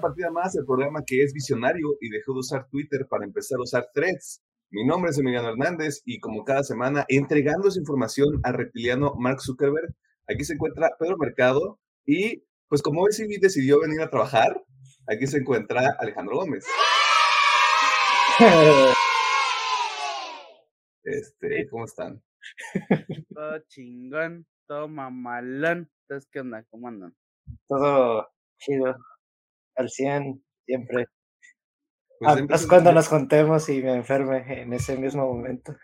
[0.00, 3.58] una partida más del programa que es visionario y dejó de usar Twitter para empezar
[3.58, 4.42] a usar threads.
[4.70, 9.42] Mi nombre es Emiliano Hernández y como cada semana, entregando esa información al reptiliano Mark
[9.42, 9.94] Zuckerberg,
[10.26, 14.62] aquí se encuentra Pedro Mercado y pues como hoy sí decidió venir a trabajar,
[15.06, 16.64] aquí se encuentra Alejandro Gómez.
[21.02, 22.22] Este, ¿cómo están?
[23.34, 25.90] Todo chingón, todo mamalón.
[26.02, 26.64] Entonces, ¿qué onda?
[26.70, 27.16] ¿Cómo andan?
[27.66, 28.94] Todo chido,
[29.76, 31.06] al 100, siempre.
[32.18, 35.74] Pues es cuando nos contemos y me enferme en ese mismo momento.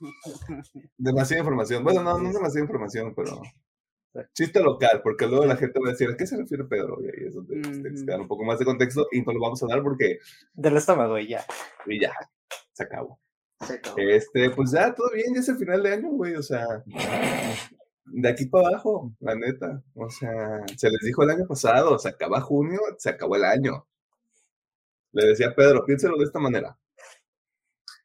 [0.98, 1.82] Demasiada información.
[1.82, 3.40] Bueno, no, no es demasiada información, pero
[4.32, 6.98] chiste local, porque luego la gente va a decir, ¿a qué se refiere Pedro?
[7.00, 9.62] Y ahí es donde uh dar un poco más de contexto y pues lo vamos
[9.62, 10.18] a dar porque...
[10.52, 11.44] Del estómago y ya.
[11.86, 12.12] Y ya,
[12.72, 13.18] se acabó.
[13.66, 13.96] Se acabó.
[13.98, 16.66] Este, pues ya, todo bien, ya es el final de año, güey, o sea,
[18.06, 19.82] de aquí para abajo, la neta.
[19.94, 23.86] O sea, se les dijo el año pasado, se acaba junio, se acabó el año.
[25.12, 26.76] Le decía Pedro, piénselo de esta manera.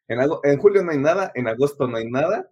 [0.08, 2.50] En, en julio no hay nada, en agosto no hay nada,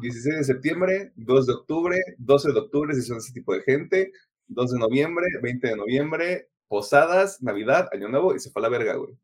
[0.00, 4.12] 16 de septiembre, 2 de octubre, 12 de octubre, si son ese tipo de gente,
[4.48, 8.68] 2 de noviembre, 20 de noviembre, posadas, Navidad, Año Nuevo y se fue a la
[8.68, 9.16] verga, güey.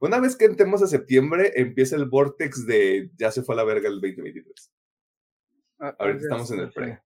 [0.00, 3.64] Una vez que entremos a septiembre, empieza el vortex de ya se fue a la
[3.64, 4.72] verga el 2023.
[5.80, 7.00] Ah, Ahorita estamos en el pre.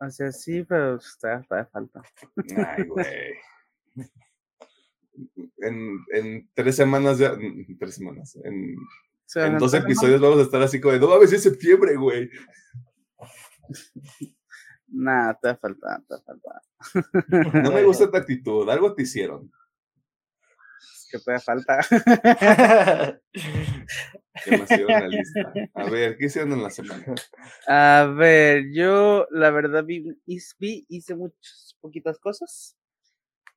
[0.00, 2.02] O sea, sí, pero está, está de falta.
[2.56, 3.06] Ay, güey.
[5.58, 7.34] En, en, tres semanas ya,
[7.78, 8.76] tres semanas, en
[9.34, 12.30] en dos episodios vamos a estar así como de, no mames, es septiembre, güey.
[14.88, 16.62] Nah, te falta, te falta.
[17.60, 19.50] No me gusta tu actitud, algo te hicieron.
[21.18, 21.80] Que te falta.
[24.44, 24.88] Demasiado.
[25.74, 27.14] A ver, ¿qué hicieron en la semana?
[27.66, 32.76] A ver, yo la verdad vi, hice muchas poquitas cosas.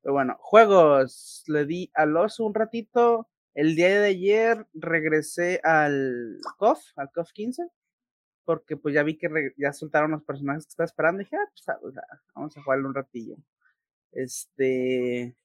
[0.01, 1.43] Pero bueno, juegos.
[1.47, 3.27] Le di al oso un ratito.
[3.53, 7.67] El día de ayer regresé al COF, al COF 15,
[8.45, 9.27] porque pues ya vi que
[9.57, 12.87] ya soltaron los personajes que estaba esperando y dije, ah, pues, ah, vamos a jugarlo
[12.87, 13.35] un ratillo.
[14.11, 15.35] Este,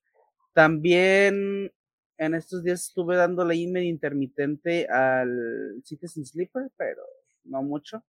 [0.54, 1.72] también
[2.19, 7.02] en estos días estuve dando la email intermitente al Citizen Sleeper, pero
[7.44, 8.04] no mucho.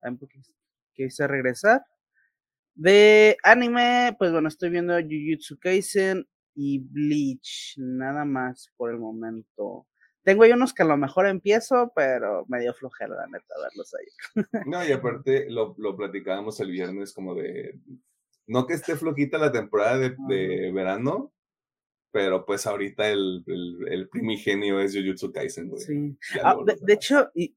[0.00, 0.40] Porque
[0.94, 1.84] quise regresar.
[2.74, 9.86] De anime, pues bueno, estoy viendo Jujutsu Kaisen y Bleach, nada más por el momento.
[10.22, 14.34] Tengo ahí unos que a lo mejor empiezo, pero medio flojera, la neta, verlos ahí.
[14.66, 17.80] No, y aparte lo, lo platicábamos el viernes como de,
[18.48, 21.32] no que esté flojita la temporada de, verano,
[22.10, 25.82] pero pues ahorita el, el, primigenio es Jujutsu Kaisen, güey.
[25.82, 26.18] Sí.
[26.42, 27.54] Ah, de, de, hecho, y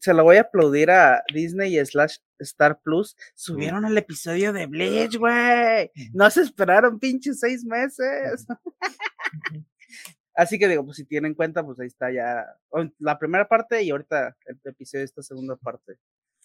[0.00, 3.16] se lo voy a aplaudir a Disney y slash Star Plus.
[3.34, 5.90] Subieron el episodio de Bleach, güey.
[6.12, 8.46] No se esperaron pinches seis meses.
[10.34, 12.46] Así que digo, pues si tienen cuenta, pues ahí está ya
[12.98, 15.98] la primera parte y ahorita el episodio de esta segunda parte.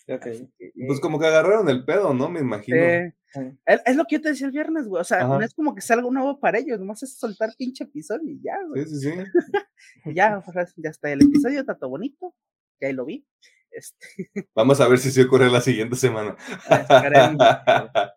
[0.09, 0.49] Okay.
[0.87, 2.29] pues como que agarraron el pedo, ¿no?
[2.29, 2.77] Me imagino.
[2.77, 5.01] es lo que yo te decía el viernes, güey.
[5.01, 7.83] O sea, no es como que salga un nuevo para ellos, nomás es soltar pinche
[7.83, 8.85] episodio y ya, güey.
[8.85, 10.13] Sí, sí, sí.
[10.15, 10.41] ya,
[10.77, 12.33] ya está el episodio, está todo bonito
[12.79, 13.25] que ahí lo vi.
[13.71, 14.31] Este...
[14.55, 16.35] Vamos a ver si se ocurre la siguiente semana.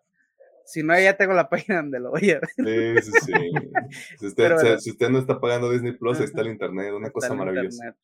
[0.65, 3.01] si no, ya tengo la página donde lo voy a ver.
[3.01, 3.33] Sí, sí, sí.
[4.19, 7.33] Si usted, si usted no está pagando Disney Plus, ahí está el internet, una cosa
[7.33, 7.95] maravillosa.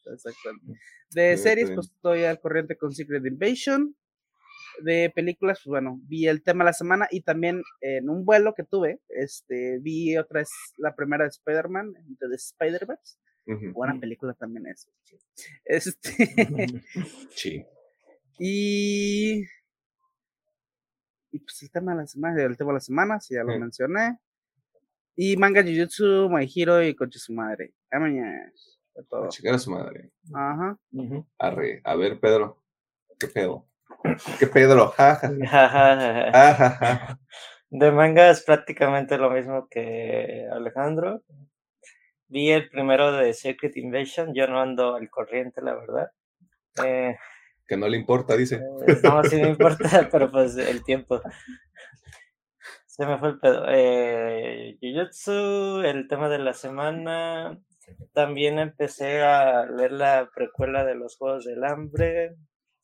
[1.11, 3.95] De series, pues estoy al corriente con Secret Invasion.
[4.83, 8.53] De películas, pues bueno, vi el tema de la semana y también en un vuelo
[8.55, 13.17] que tuve, este, vi otra vez la primera de Spider-Man, de Spider-Verse.
[13.73, 14.87] Buena película también es.
[15.65, 16.11] Este.
[17.31, 17.65] sí.
[18.39, 19.43] Y.
[21.37, 23.59] Y pues el tema de la semana, el tema de la semana, si ya lo
[23.59, 24.17] mencioné.
[25.15, 27.75] Y manga Jujutsu, My Hero y Coche su madre.
[27.91, 28.51] A mañana.
[28.95, 30.09] A checar a su madre.
[30.33, 30.79] Ajá.
[31.37, 31.81] Arre.
[31.83, 32.63] A ver, Pedro.
[33.19, 33.67] ¿Qué pedo?
[34.39, 34.95] ¿Qué Pedro?
[37.69, 41.21] De manga es prácticamente lo mismo que Alejandro.
[42.29, 46.11] Vi el primero de Secret Invasion, yo no ando al corriente, la verdad.
[46.83, 47.15] Eh,
[47.67, 48.55] que no le importa, dice.
[48.87, 51.21] Eh, no, sí me importa, pero pues el tiempo.
[52.85, 53.65] Se me fue el pedo.
[53.69, 57.59] Eh, Jujutsu, el tema de la semana.
[58.13, 62.35] También empecé a leer la precuela de los Juegos del Hambre.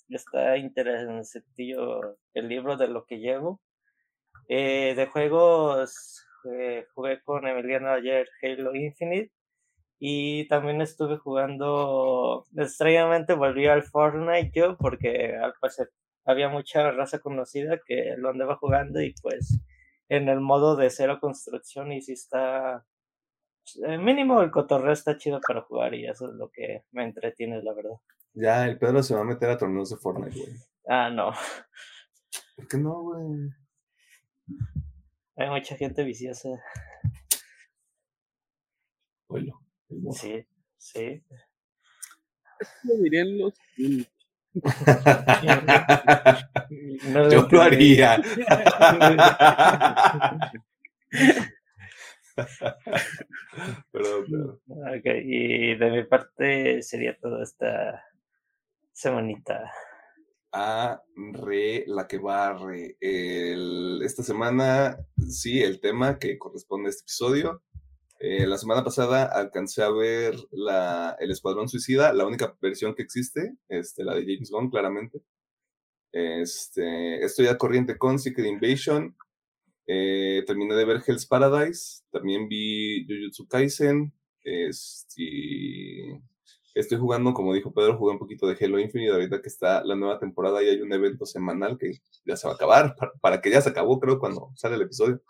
[0.09, 1.43] Está interesante
[2.33, 3.61] el libro de lo que llevo.
[4.47, 9.31] Eh, de juegos eh, jugué con Emiliano ayer Halo Infinite
[10.05, 15.93] y también estuve jugando, extrañamente volví al Fortnite yo porque al parecer
[16.25, 19.61] había mucha raza conocida que lo andaba jugando y pues
[20.09, 22.85] en el modo de cero construcción y si está
[23.87, 27.63] eh, mínimo el cotorreo está chido para jugar y eso es lo que me entretiene,
[27.63, 27.95] la verdad.
[28.33, 30.53] Ya, el Pedro se va a meter a torneos de Fortnite, güey.
[30.85, 31.31] Ah, no.
[32.57, 33.53] ¿Por qué no, güey?
[35.37, 36.49] Hay mucha gente viciosa.
[39.29, 39.62] Bueno,
[40.11, 40.45] sí,
[40.77, 41.23] sí.
[42.59, 43.53] Eso dirían los
[47.31, 48.21] Yo lo haría.
[53.91, 54.59] perdón,
[55.05, 58.03] y de mi parte sería toda esta
[58.91, 59.71] semanita.
[60.51, 62.97] A re la que barre.
[62.99, 64.97] El, esta semana,
[65.27, 67.63] sí, el tema que corresponde a este episodio.
[68.19, 70.35] Eh, la semana pasada alcancé a ver
[71.19, 75.21] el Escuadrón Suicida, la única versión que existe, este, la de James Gunn, claramente.
[76.13, 79.15] Este, estoy a corriente con Secret Invasion.
[79.87, 82.03] Eh, terminé de ver Hell's Paradise.
[82.11, 84.13] También vi Jujutsu Kaisen.
[84.43, 86.21] Este,
[86.75, 89.11] estoy jugando, como dijo Pedro, jugué un poquito de Halo Infinite.
[89.11, 92.53] Ahorita que está la nueva temporada y hay un evento semanal que ya se va
[92.53, 92.95] a acabar.
[93.21, 95.21] Para, que ya se acabó, creo, cuando sale el episodio.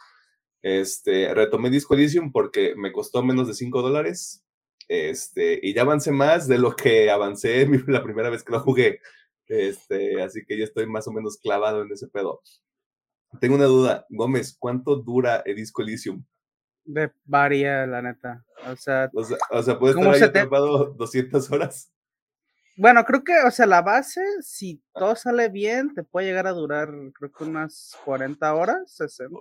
[0.64, 4.44] Este, retomé Disco Elysium porque me costó menos de 5 dólares.
[4.88, 9.00] Este, y ya avancé más de lo que avancé la primera vez que lo jugué.
[9.46, 12.42] Este, así que ya estoy más o menos clavado en ese pedo.
[13.42, 16.24] Tengo una duda, Gómez, ¿cuánto dura el disco Elysium?
[16.86, 18.46] De varia, la neta.
[18.68, 21.92] O sea, o sea, o sea ¿puedes estar ahí atrapado 200 horas?
[22.78, 25.00] Bueno, creo que, o sea, la base, si ah.
[25.00, 29.40] todo sale bien, te puede llegar a durar, creo que unas 40 horas, 60.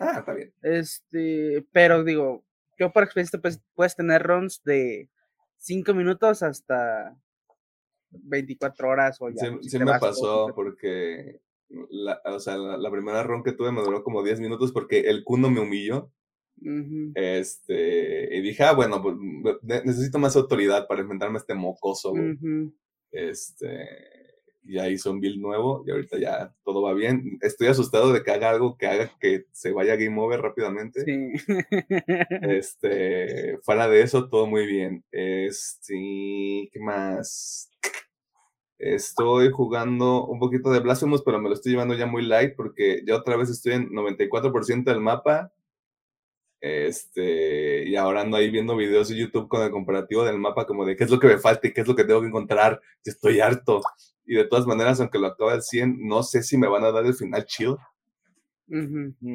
[0.00, 0.52] Ah, está bien.
[0.62, 2.44] Este, pero digo,
[2.78, 5.08] yo por experiencia pues, puedes tener runs de
[5.58, 7.16] 5 minutos hasta
[8.10, 9.58] 24 horas o ya.
[9.62, 11.40] Sí, me pasó porque
[11.90, 15.24] la, o sea, la, primera ron que tuve me duró como 10 minutos porque el
[15.24, 16.10] cuno me humilló.
[17.14, 19.16] Este, y dije, ah, bueno, pues
[19.84, 22.14] necesito más autoridad para enfrentarme a este mocoso,
[23.12, 24.17] Este,
[24.68, 27.38] ya hizo un build nuevo y ahorita ya todo va bien.
[27.40, 31.04] Estoy asustado de que haga algo que haga que se vaya game over rápidamente.
[32.42, 35.04] Este, fuera de eso, todo muy bien.
[35.10, 37.70] Este, ¿qué más?
[38.78, 43.02] Estoy jugando un poquito de Blasphemous, pero me lo estoy llevando ya muy light porque
[43.04, 45.52] ya otra vez estoy en 94% del mapa.
[46.60, 50.84] Este, y ahora ando ahí viendo videos de YouTube con el comparativo del mapa, como
[50.84, 52.80] de qué es lo que me falta y qué es lo que tengo que encontrar.
[53.04, 53.80] Estoy harto.
[54.26, 56.92] Y de todas maneras, aunque lo acaba al 100, no sé si me van a
[56.92, 57.76] dar el final chill.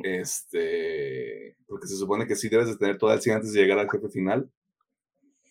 [0.04, 3.80] Este, porque se supone que sí debes de tener todo al 100 antes de llegar
[3.80, 4.50] al jefe final.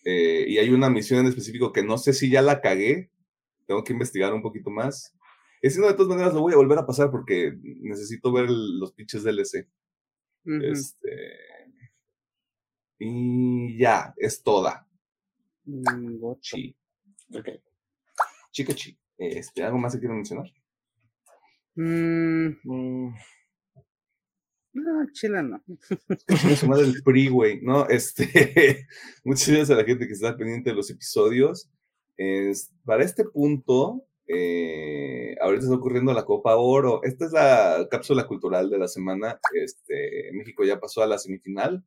[0.05, 3.09] Eh, y hay una misión en específico que no sé si ya la cagué,
[3.67, 5.13] tengo que investigar un poquito más.
[5.61, 8.49] Y si no, de todas maneras lo voy a volver a pasar porque necesito ver
[8.49, 9.67] los pitches DLC.
[10.45, 11.52] Este.
[12.99, 14.87] Y ya, es toda.
[15.65, 16.75] Mm, Gochi.
[17.33, 17.49] Ok.
[18.51, 18.97] Chica chi.
[19.17, 20.51] Este, ¿Algo más que quiero mencionar?
[21.75, 23.15] Mm, mm.
[24.73, 25.63] No, chila no.
[26.27, 27.61] Es madre del PRI, güey.
[27.61, 28.87] No, este.
[29.23, 31.69] Muchas gracias a la gente que está pendiente de los episodios.
[32.17, 37.01] Es, para este punto, eh, ahorita está ocurriendo la Copa Oro.
[37.03, 39.39] Esta es la cápsula cultural de la semana.
[39.53, 41.83] Este, México ya pasó a la semifinal.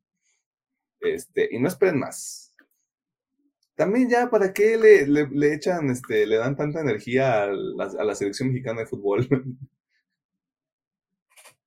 [0.99, 2.53] Este, y no esperen más.
[3.75, 8.03] También ya, ¿para qué le, le, echan, este, le dan tanta energía a la, a
[8.03, 9.27] la selección mexicana de fútbol?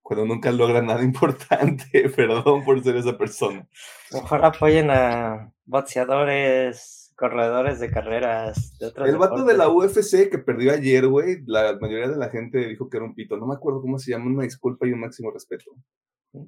[0.03, 2.11] Cuando nunca logran nada importante.
[2.11, 3.69] Perdón por ser esa persona.
[4.13, 10.73] Mejor apoyen a boxeadores corredores de carreras de El vato de la UFC que perdió
[10.73, 13.37] ayer, güey, la mayoría de la gente dijo que era un pito.
[13.37, 15.71] No me acuerdo cómo se llama, una disculpa y un máximo respeto.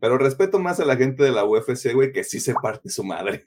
[0.00, 3.02] Pero respeto más a la gente de la UFC, güey, que sí se parte su
[3.04, 3.46] madre.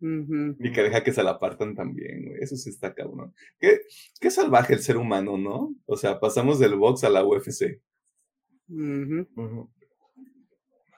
[0.00, 2.42] Y que deja que se la partan también, güey.
[2.42, 3.34] Eso sí está cabrón.
[3.58, 3.80] Qué,
[4.20, 5.74] qué salvaje el ser humano, ¿no?
[5.86, 7.80] O sea, pasamos del box a la UFC.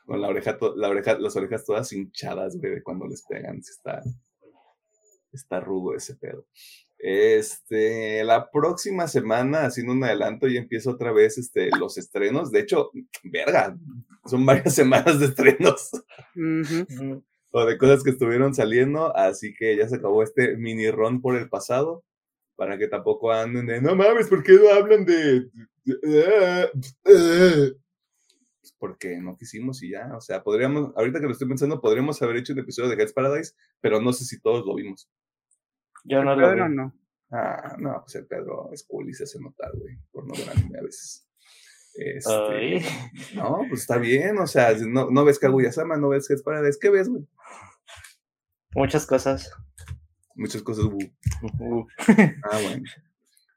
[0.07, 3.59] Con la oreja, la oreja, las orejas todas hinchadas, güey, de cuando les pegan.
[3.59, 4.03] Está,
[5.33, 6.47] está rudo ese pedo.
[7.09, 12.51] Este, la próxima semana, haciendo un adelanto, y empiezo otra vez este, los estrenos.
[12.51, 12.91] De hecho,
[13.23, 13.79] verga,
[14.25, 15.91] son varias semanas de estrenos.
[17.53, 19.17] o de cosas que estuvieron saliendo.
[19.17, 22.03] Así que ya se acabó este mini ron por el pasado.
[22.57, 25.49] Para que tampoco anden de, no mames, ¿por qué no hablan de
[28.79, 32.37] porque no quisimos y ya, o sea, podríamos, ahorita que lo estoy pensando, podríamos haber
[32.39, 35.09] hecho un episodio de Hell's Paradise, pero no sé si todos lo vimos.
[36.09, 36.75] Yo no lo vi.
[36.75, 36.95] No.
[37.31, 40.49] Ah, no, pues el Pedro es cool y se hace notar, güey, por no ver
[40.51, 41.29] anime a veces.
[41.95, 42.83] Este,
[43.35, 46.61] no, pues está bien, o sea, no, no ves Kaguya-sama, no ves que es para
[46.81, 47.27] ¿qué ves, güey?
[48.75, 49.51] Muchas cosas.
[50.35, 50.85] Muchas cosas,
[52.51, 52.85] Ah, bueno.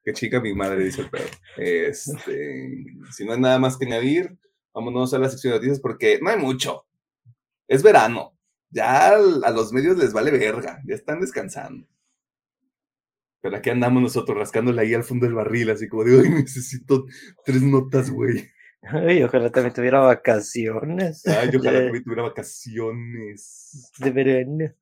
[0.03, 1.29] Qué chica mi madre, dice el perro.
[1.57, 4.39] Este, si no hay nada más que añadir,
[4.73, 6.87] vámonos a la sección de noticias porque no hay mucho.
[7.67, 8.37] Es verano.
[8.71, 10.81] Ya a los medios les vale verga.
[10.87, 11.85] Ya están descansando.
[13.41, 17.05] Pero aquí andamos nosotros rascándole ahí al fondo del barril, así como de, ay, necesito
[17.45, 18.47] tres notas, güey.
[18.81, 21.25] Ay, ojalá también tuviera vacaciones.
[21.27, 23.91] Ay, ojalá también tuviera vacaciones.
[23.97, 24.73] De verano.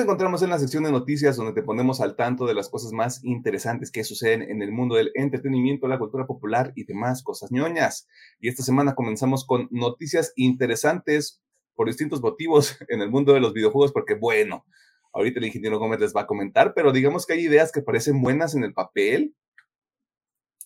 [0.00, 3.22] Encontramos en la sección de noticias donde te ponemos al tanto de las cosas más
[3.22, 8.08] interesantes que suceden en el mundo del entretenimiento, la cultura popular y demás cosas ñoñas.
[8.40, 11.42] Y esta semana comenzamos con noticias interesantes
[11.74, 14.64] por distintos motivos en el mundo de los videojuegos, porque bueno,
[15.12, 18.22] ahorita el ingeniero Gómez les va a comentar, pero digamos que hay ideas que parecen
[18.22, 19.34] buenas en el papel.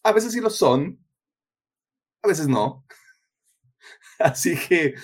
[0.04, 1.04] A veces sí lo son,
[2.22, 2.86] a veces no.
[4.20, 4.94] Así que,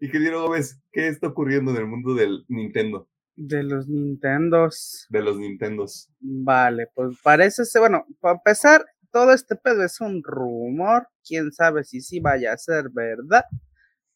[0.00, 3.06] ingeniero Gómez, ¿qué está ocurriendo en el mundo del Nintendo?
[3.36, 5.06] De los Nintendos.
[5.10, 6.08] De los Nintendos.
[6.20, 11.08] Vale, pues parece ser, bueno, para empezar, todo este pedo es un rumor.
[11.26, 13.44] Quién sabe si sí vaya a ser verdad.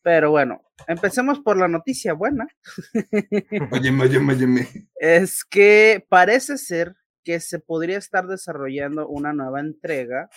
[0.02, 2.46] Pero bueno, empecemos por la noticia buena.
[3.72, 4.68] Óyeme, óyeme, óyeme.
[4.96, 10.30] Es que parece ser que se podría estar desarrollando una nueva entrega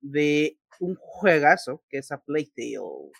[0.00, 3.10] de un juegazo que es a Playtale.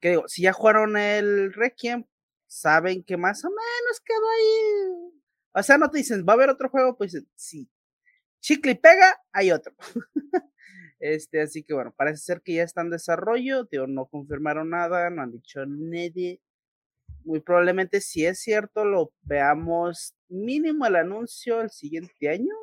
[0.00, 2.04] Que digo, si ya jugaron el Requiem,
[2.54, 5.12] saben que más o menos quedó ahí.
[5.54, 7.68] O sea, no te dicen, va a haber otro juego, pues sí.
[8.40, 9.74] Chicle y pega, hay otro.
[11.00, 15.10] este, así que bueno, parece ser que ya está en desarrollo, tío, no confirmaron nada,
[15.10, 16.40] no han dicho nadie.
[17.24, 22.54] Muy probablemente, si es cierto, lo veamos mínimo el anuncio el siguiente año.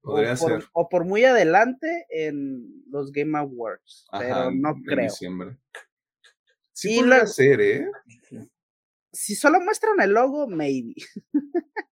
[0.00, 0.60] Podría o ser.
[0.60, 5.04] Por, o por muy adelante en los Game Awards, pero no creo.
[5.04, 5.56] Diciembre.
[6.72, 7.90] Sí, podría ser, ¿eh?
[9.16, 10.94] Si solo muestran el logo, maybe.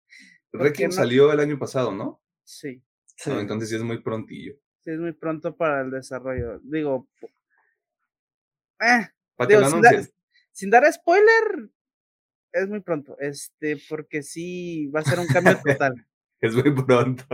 [0.52, 0.96] Requiem no?
[0.96, 2.22] salió el año pasado, ¿no?
[2.44, 2.82] Sí.
[3.26, 4.54] No, entonces sí es muy prontillo.
[4.80, 6.60] Sí, es muy pronto para el desarrollo.
[6.62, 7.08] Digo,
[8.80, 9.08] eh,
[9.48, 10.04] digo, sin, dar,
[10.52, 11.70] sin, dar, spoiler,
[12.52, 13.16] es muy pronto.
[13.18, 16.06] Este, porque sí va a ser un cambio total.
[16.40, 17.24] es muy pronto.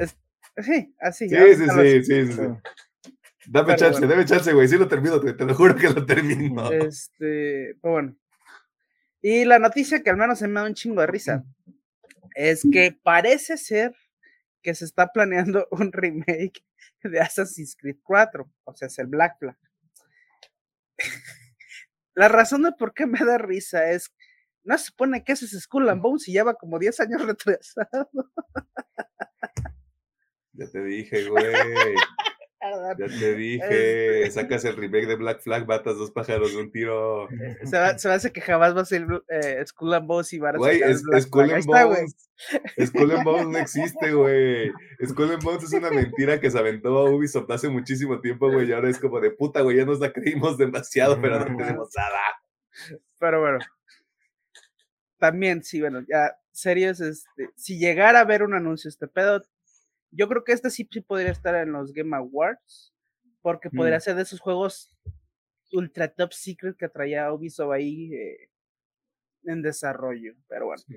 [0.00, 0.16] Es,
[0.56, 1.28] sí, así.
[1.28, 2.42] Sí, sí, sí, sí, sí,
[3.50, 4.08] Dame Pero chance, bueno.
[4.14, 4.68] dame chance, güey.
[4.68, 6.70] Sí lo termino, te, te, lo juro que lo termino.
[6.70, 8.16] Este, pues bueno.
[9.22, 11.44] Y la noticia que al menos se me da un chingo de risa
[12.34, 13.94] es que parece ser
[14.62, 16.62] que se está planeando un remake
[17.02, 19.56] de Assassin's Creed 4, o sea, es el Black Flag.
[22.14, 24.14] la razón de por qué me da risa es,
[24.62, 28.10] no se supone que ese es Skull and Bones y lleva como 10 años retrasado.
[30.52, 31.46] ya te dije, güey.
[32.60, 34.30] Ya te dije, este...
[34.32, 37.28] sacas el remake de Black Flag, matas dos pájaros de un tiro.
[37.64, 40.38] Se, va, se me hace que jamás va a ser eh, Skull and Bones y
[40.38, 42.30] va a Güey, es, Skull and Bones.
[42.84, 44.72] Skull and Bones no existe, güey.
[45.06, 48.68] Skull and Bones es una mentira que se aventó a Ubisoft hace muchísimo tiempo, güey.
[48.68, 51.90] Y ahora es como de puta, güey, ya nos la creímos demasiado, pero no tenemos
[51.96, 52.98] nada.
[53.20, 53.58] Pero bueno.
[55.18, 59.42] También, sí, bueno, ya, serios, este, si llegara a ver un anuncio este pedo,
[60.10, 62.94] yo creo que este sí, sí podría estar en los Game Awards,
[63.42, 64.00] porque podría mm.
[64.00, 64.92] ser de esos juegos
[65.72, 68.50] ultra top secret que traía Ubisoft ahí eh,
[69.44, 70.34] en desarrollo.
[70.48, 70.96] Pero bueno, sí.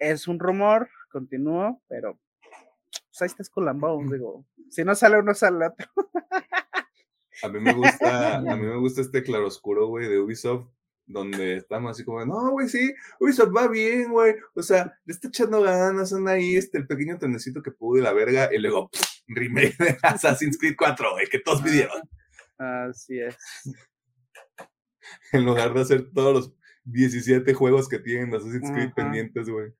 [0.00, 2.18] es un rumor, continúo, pero
[2.90, 5.86] pues ahí estás con Bones, digo, si no sale uno, sale otro.
[7.42, 10.68] a mí me gusta, a mí me gusta este claroscuro, güey, de Ubisoft,
[11.06, 15.28] donde estamos así como, no, güey, sí, Ubisoft va bien, güey, o sea, le está
[15.28, 18.88] echando ganas, son ahí este, el pequeño trenecito que pudo y la verga, y luego,
[18.90, 22.02] pff, remake de Assassin's Creed 4, güey, que todos pidieron.
[22.58, 23.36] Así es.
[25.32, 28.94] En lugar de hacer todos los 17 juegos que tienen Assassin's Creed Ajá.
[28.94, 29.70] pendientes, güey.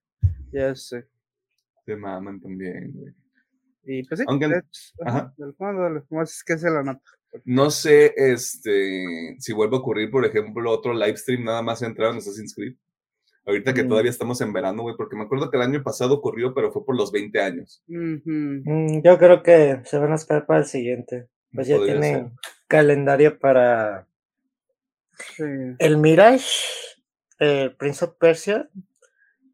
[0.52, 1.08] Ya sé.
[1.86, 3.14] Se maman también, güey.
[3.84, 5.34] Y pues sí, Aunque, de hecho, ajá.
[5.36, 7.10] del fondo, ¿cómo es que se la nota?
[7.44, 12.12] No sé este, si vuelve a ocurrir, por ejemplo, otro live stream nada más centrado
[12.12, 12.74] en Assassin's Creed.
[13.46, 13.88] Ahorita que mm.
[13.88, 16.84] todavía estamos en verano, güey, porque me acuerdo que el año pasado ocurrió, pero fue
[16.84, 17.82] por los 20 años.
[17.86, 21.28] Mm, yo creo que se van a esperar para el siguiente.
[21.52, 22.32] Pues ya tienen
[22.66, 24.08] calendario para
[25.78, 26.48] el Mirage,
[27.38, 28.68] el Prince of Persia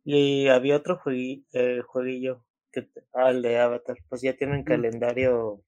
[0.05, 3.97] y había otro jueguillo, eh, jueguillo que, ah, el de Avatar.
[4.09, 5.63] Pues ya tienen calendario.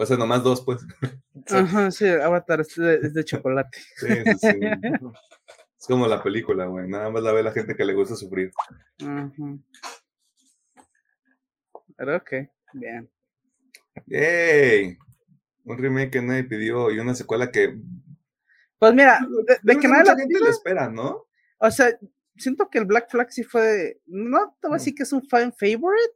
[0.00, 0.80] O sea, nomás dos, pues.
[1.50, 3.78] Ajá, sí, Avatar es de, chocolate.
[3.96, 4.60] Sí, sí, sí.
[5.78, 6.88] es como la película, güey.
[6.88, 8.50] Nada más la ve la gente que le gusta sufrir.
[9.02, 9.30] Ajá.
[11.98, 12.30] Pero ok,
[12.72, 13.10] bien.
[14.06, 14.96] ¡Yay!
[15.64, 17.78] Un remake que nadie pidió y una secuela que.
[18.78, 19.20] Pues mira,
[19.62, 21.26] de, que nadie la gente lo espera, ¿no?
[21.58, 21.90] O sea,
[22.38, 24.00] siento que el Black Flag sí fue.
[24.06, 26.14] No te voy a decir que es un fan favorite,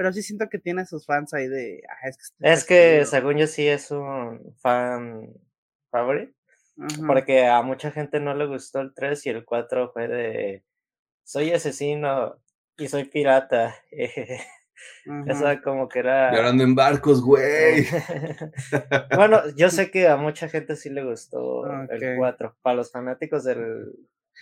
[0.00, 1.82] pero sí siento que tiene sus fans ahí de.
[1.86, 2.08] Ah,
[2.40, 5.30] es que, según yo sí es un fan
[5.90, 6.32] favorite.
[7.06, 10.64] Porque a mucha gente no le gustó el 3 y el 4 fue de.
[11.22, 12.40] Soy asesino
[12.78, 13.76] y soy pirata.
[13.90, 16.34] Eso como que era.
[16.34, 17.84] Llorando en barcos, güey.
[19.14, 22.56] bueno, yo sé que a mucha gente sí le gustó el 4.
[22.62, 23.92] Para los fanáticos del,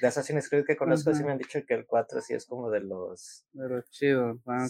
[0.01, 2.71] de Assassin's Creed que conozco, sí me han dicho que el 4 sí es como
[2.71, 3.45] de los.
[3.53, 4.39] De los chidos.
[4.47, 4.67] Ah,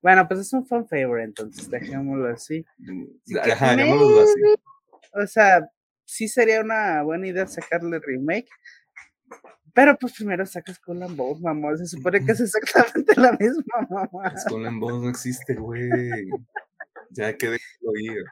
[0.00, 2.64] bueno, pues es un fan favorite, entonces dejémoslo así.
[3.42, 4.40] Ajá, así.
[5.14, 5.68] O sea,
[6.04, 8.48] sí sería una buena idea sacarle remake.
[9.74, 11.74] Pero pues primero sacas Skull and Bones, mamá.
[11.78, 14.36] Se supone que es exactamente la misma, mamá.
[14.36, 15.88] Skull and Bones no existe, güey.
[17.10, 18.24] ya que déjalo ir.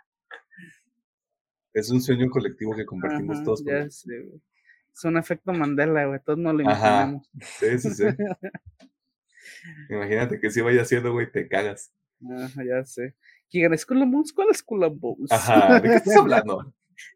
[1.73, 3.65] Es un sueño colectivo que compartimos todos.
[3.65, 4.41] Ya sé, güey.
[4.93, 6.21] Es un efecto Mandela, güey.
[6.25, 7.31] Todos no lo imaginamos.
[7.59, 8.05] Sí, sí, sí.
[9.91, 11.93] Imagínate que si vaya haciendo, güey, te cagas.
[12.29, 13.15] Ajá, ya sé.
[13.51, 14.33] ¿Quién es Bones?
[14.33, 14.65] ¿Cuál es
[14.99, 15.33] Bones?
[15.33, 16.73] Ajá, ¿de qué estás hablando?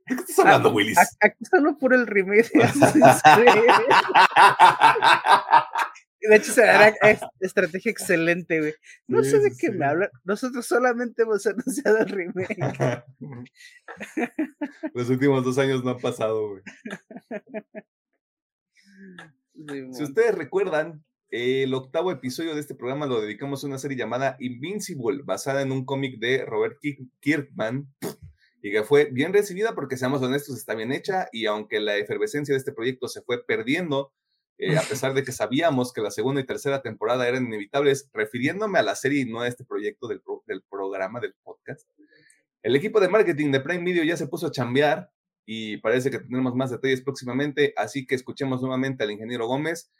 [0.06, 0.98] ¿De qué estás hablando, ah, Willis?
[1.20, 2.50] Aquí solo por el remake.
[6.28, 6.88] De hecho, será
[7.40, 8.74] estrategia excelente, güey.
[9.06, 10.10] No sé de qué me hablan.
[10.24, 12.58] Nosotros solamente hemos anunciado el remake.
[14.94, 16.62] Los últimos dos años no han pasado, güey.
[19.92, 24.36] si ustedes recuerdan, el octavo episodio de este programa lo dedicamos a una serie llamada
[24.38, 26.78] Invincible, basada en un cómic de Robert
[27.20, 27.88] Kirkman
[28.62, 32.54] y que fue bien recibida porque, seamos honestos, está bien hecha y aunque la efervescencia
[32.54, 34.12] de este proyecto se fue perdiendo,
[34.58, 38.78] eh, a pesar de que sabíamos que la segunda y tercera temporada eran inevitables, refiriéndome
[38.78, 41.88] a la serie y no a este proyecto del, del programa, del podcast,
[42.62, 45.10] el equipo de marketing de Prime Video ya se puso a chambear
[45.44, 49.92] y parece que tendremos más detalles próximamente, así que escuchemos nuevamente al ingeniero Gómez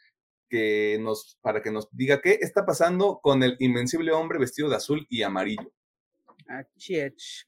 [0.49, 4.77] que nos, para que nos diga qué está pasando con el invencible hombre vestido de
[4.77, 5.71] azul y amarillo.
[6.47, 7.45] Achich.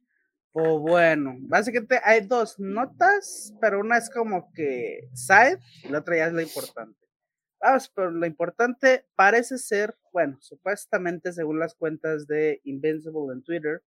[0.59, 6.17] O bueno, básicamente hay dos notas, pero una es como que side y la otra
[6.17, 6.97] ya es la importante.
[7.61, 13.83] Vamos, pero lo importante parece ser, bueno, supuestamente según las cuentas de Invincible en Twitter,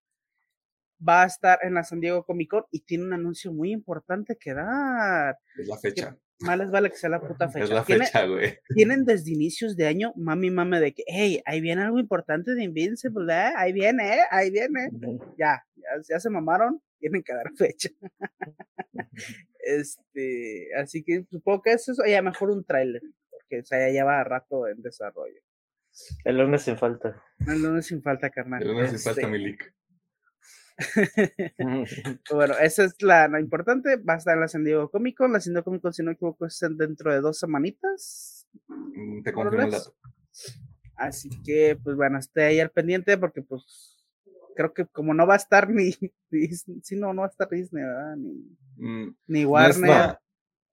[1.07, 4.37] va a estar en la San Diego Comic Con y tiene un anuncio muy importante
[4.37, 5.39] que dar.
[5.57, 6.19] Es la fecha.
[6.41, 7.65] Más les vale que sea la puta fecha.
[7.65, 8.59] Es la fecha, güey.
[8.75, 12.63] Tienen desde inicios de año mami mame de que, hey, ahí viene algo importante de
[12.63, 13.53] Invincible, ¿eh?
[13.57, 14.23] Ahí viene, ¿eh?
[14.31, 14.91] Ahí viene.
[15.37, 15.65] Ya,
[16.09, 17.89] ya, se mamaron, tienen que dar fecha.
[19.59, 23.93] este, así que supongo que eso es, ya mejor un tráiler, porque o sea, ya
[23.93, 25.41] lleva rato en desarrollo.
[26.25, 27.21] El lunes sin falta.
[27.47, 28.63] El lunes sin falta, carnal.
[28.63, 29.75] El lunes sin falta, este mi leak.
[32.31, 33.97] bueno, esa es la, importante.
[33.97, 35.33] Va a estar en la San Diego Comic Con.
[35.33, 38.47] La San Diego Comic Con, si no me equivoco, es dentro de dos semanitas.
[38.69, 39.95] Mm, te confirmo el dato.
[40.97, 43.97] Así que, pues bueno, esté ahí al pendiente porque, pues,
[44.57, 47.85] creo que como no va a estar ni, si no, no va a estar Disney,
[47.85, 48.17] ¿verdad?
[48.17, 50.19] Ni, mm, ni Warner.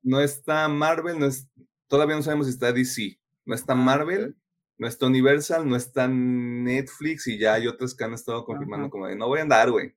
[0.03, 1.47] No está, Marvel, no es,
[1.87, 3.19] todavía no sabemos si está DC.
[3.45, 4.35] No está ah, Marvel
[4.77, 9.07] no está Universal, no está Netflix y ya hay otros que han estado confirmando como
[9.07, 9.93] de no voy a andar, güey.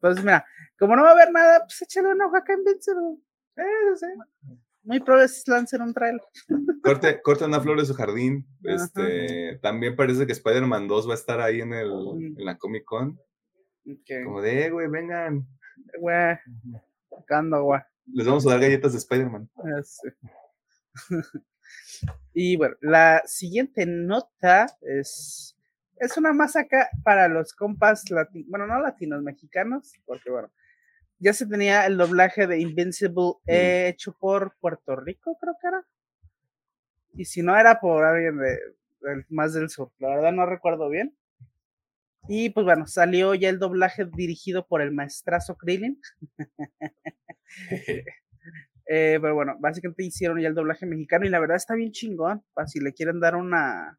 [0.00, 0.44] Pues mira,
[0.78, 3.18] como no va a haber nada, pues échale un ojo acá en Invincible.
[3.56, 4.06] Eh, no sé.
[4.84, 6.22] Muy probable lanzar un trailer.
[6.82, 8.46] Corte, corta una flor de su jardín.
[8.62, 12.84] Este, también parece que Spider-Man 2 va a estar ahí en, el, en la Comic
[12.84, 13.20] Con.
[14.24, 15.46] Como de, eh, güey, vengan.
[15.98, 16.38] Güey,
[17.10, 17.80] sacando, güey.
[18.06, 19.50] Les vamos a dar galletas de Spider-Man.
[22.32, 25.56] Y bueno, la siguiente nota es,
[25.96, 30.50] es una más acá para los compas latinos, bueno, no latinos, mexicanos, porque bueno,
[31.18, 35.84] ya se tenía el doblaje de Invincible hecho por Puerto Rico, creo que era.
[37.14, 38.56] Y si no era por alguien de,
[39.28, 41.16] más del sur, la verdad no recuerdo bien.
[42.28, 46.00] Y pues bueno, salió ya el doblaje dirigido por el maestrazo Krillin.
[48.90, 52.42] Eh, pero bueno, básicamente hicieron ya el doblaje mexicano y la verdad está bien chingón.
[52.54, 53.98] Para si le quieren dar una,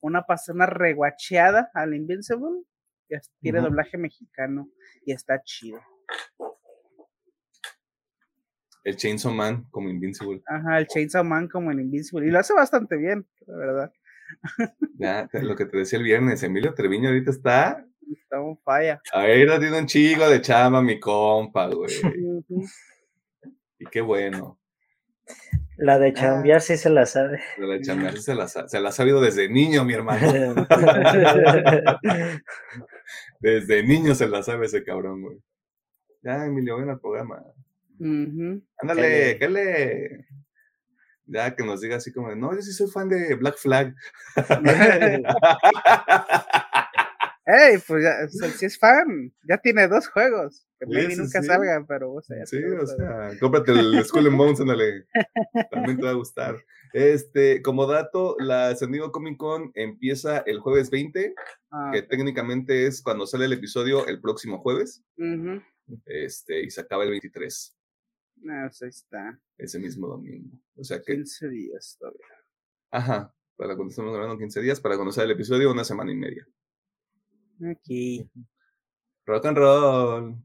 [0.00, 2.62] una, una reguacheada al Invincible,
[3.10, 4.68] Ya tiene doblaje mexicano
[5.04, 5.80] y está chido.
[8.84, 10.42] El Chainsaw Man como Invincible.
[10.46, 12.28] Ajá, el Chainsaw Man como en Invincible.
[12.28, 13.92] Y lo hace bastante bien, la verdad.
[14.96, 17.84] Ya, lo que te decía el viernes, Emilio Treviño ahorita está.
[18.10, 19.02] Está un falla.
[19.12, 21.92] Ahorita tiene un chico de chama, mi compa, güey.
[23.94, 24.58] Qué bueno.
[25.76, 27.40] La de chambear sí se la sabe.
[27.58, 30.26] La de chambear sí se la, se la ha sabido desde niño, mi hermano.
[33.40, 35.38] desde niño se la sabe ese cabrón, güey.
[36.22, 37.40] Ya, Emilio, ven al programa.
[38.78, 40.26] Ándale, ¿qué le?
[41.26, 43.94] Ya que nos diga así como de, no, yo sí soy fan de Black Flag.
[47.46, 50.66] Ey, pues ya, si es fan, ya tiene dos juegos.
[50.78, 54.60] Que maybe nunca salgan, pero o sea, Sí, o sea, cómprate el Skull and Bones,
[54.60, 55.06] ándale.
[55.70, 56.56] También te va a gustar.
[56.94, 61.34] Este, como dato, la San Diego Comic Con empieza el jueves 20,
[61.70, 65.02] ah, que técnicamente es cuando sale el episodio el próximo jueves.
[66.06, 67.76] Este, y se acaba el 23.
[68.48, 69.38] Ah, pues ahí está.
[69.58, 70.58] Ese mismo domingo.
[70.76, 71.14] O sea que.
[71.14, 72.26] 15 días todavía.
[72.90, 73.34] Ajá.
[73.56, 76.46] Para cuando estamos hablando 15 días, para conocer el episodio, una semana y media.
[77.62, 78.28] Aquí.
[79.26, 80.36] Rock and roll.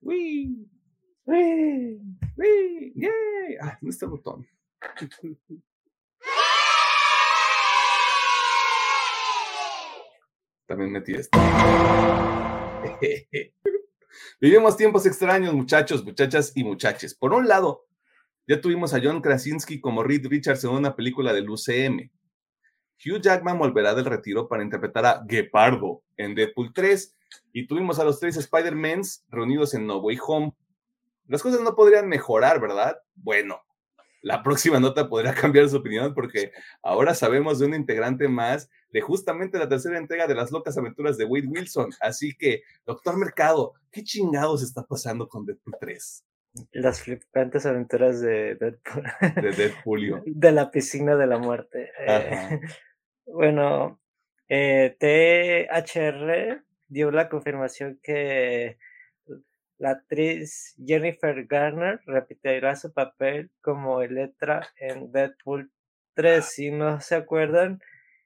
[0.00, 0.68] ¡Wii!
[1.26, 2.00] ¡Wii!
[2.36, 2.92] ¡Wii!
[2.94, 3.56] ¡Yay!
[3.60, 4.46] Ah, ¿dónde está el botón?
[10.66, 11.38] También metí esto.
[14.40, 17.14] Vivimos tiempos extraños, muchachos, muchachas y muchaches.
[17.14, 17.86] Por un lado,
[18.46, 22.10] ya tuvimos a John Krasinski como Reed Richards en una película del UCM.
[23.04, 27.16] Hugh Jackman volverá del retiro para interpretar a Gepardo en Deadpool 3
[27.52, 30.52] y tuvimos a los tres Spider-Mans reunidos en No Way Home.
[31.26, 32.98] Las cosas no podrían mejorar, ¿verdad?
[33.14, 33.60] Bueno,
[34.22, 39.00] la próxima nota podrá cambiar su opinión porque ahora sabemos de un integrante más de
[39.00, 41.90] justamente la tercera entrega de las locas aventuras de Wade Wilson.
[42.00, 46.24] Así que, doctor Mercado, ¿qué chingados está pasando con Deadpool 3?
[46.72, 49.04] Las flipantes aventuras de Deadpool.
[49.42, 50.22] De Deadpoolio.
[50.26, 51.90] de la piscina de la muerte.
[52.06, 52.60] Eh,
[53.26, 54.00] bueno,
[54.48, 58.78] eh, THR dio la confirmación que
[59.78, 65.72] la actriz Jennifer Garner repetirá su papel como Electra en Deadpool
[66.14, 66.44] 3.
[66.44, 67.80] Si no se acuerdan,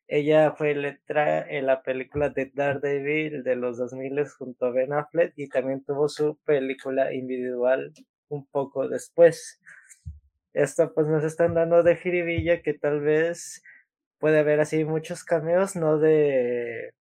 [0.09, 5.33] ella fue Electra en la película de Daredevil de los 2000 junto a Ben Affleck
[5.37, 7.93] y también tuvo su película individual
[8.29, 9.61] un poco después.
[10.53, 13.63] Esto pues nos están dando de jiribilla que tal vez
[14.19, 16.93] puede haber así muchos cameos, no de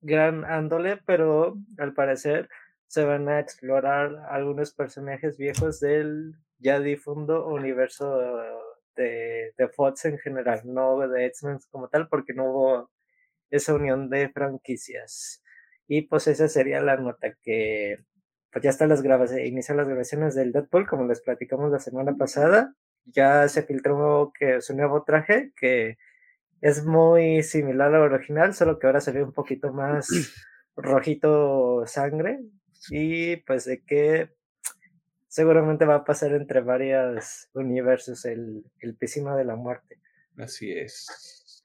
[0.00, 2.48] gran ándole, pero al parecer
[2.86, 8.18] se van a explorar algunos personajes viejos del ya difundo universo
[8.96, 12.90] de, de Fox en general, no de X-Men como tal, porque no hubo
[13.50, 15.42] esa unión de franquicias.
[15.88, 17.98] Y pues esa sería la nota que
[18.50, 22.16] pues ya están las grabaciones, inician las grabaciones del Deadpool, como les platicamos la semana
[22.16, 22.74] pasada.
[23.04, 25.98] Ya se filtró que su nuevo traje, que
[26.66, 30.08] es muy similar al original, solo que ahora se ve un poquito más
[30.76, 32.40] rojito sangre,
[32.90, 34.34] y pues de que
[35.28, 40.00] seguramente va a pasar entre varios universos el, el piscina de la muerte.
[40.38, 41.64] Así es.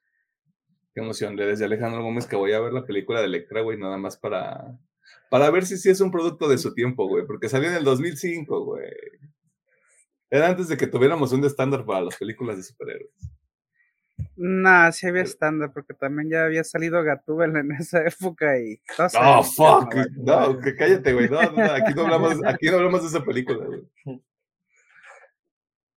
[0.94, 1.36] Qué emoción.
[1.36, 4.78] Desde Alejandro Gómez que voy a ver la película de Electra, güey, nada más para,
[5.32, 7.84] para ver si sí es un producto de su tiempo, güey, porque salió en el
[7.84, 8.92] 2005, güey.
[10.30, 13.41] Era antes de que tuviéramos un estándar para las películas de superhéroes.
[14.44, 18.82] Nah, sí había estándar, porque también ya había salido Gatúbel en esa época y.
[18.98, 19.96] No, fuck.
[20.18, 21.30] No, que cállate, güey.
[21.30, 23.84] No, aquí no hablamos, aquí no hablamos de esa película, güey.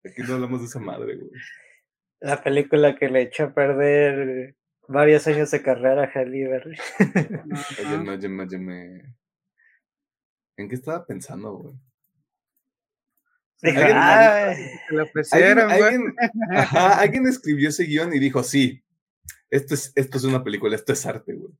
[0.04, 1.30] Aquí no hablamos de esa madre, güey.
[2.18, 4.56] La película que le echó a perder
[4.88, 6.76] varios años de carrera a Halle Berry.
[7.78, 9.02] Oye, oye,
[10.56, 11.74] ¿En qué estaba pensando, güey?
[16.98, 18.82] ¿Alguien, escribió ese guion y dijo, sí,
[19.50, 21.52] esto es, esto es una película, esto es arte, güey.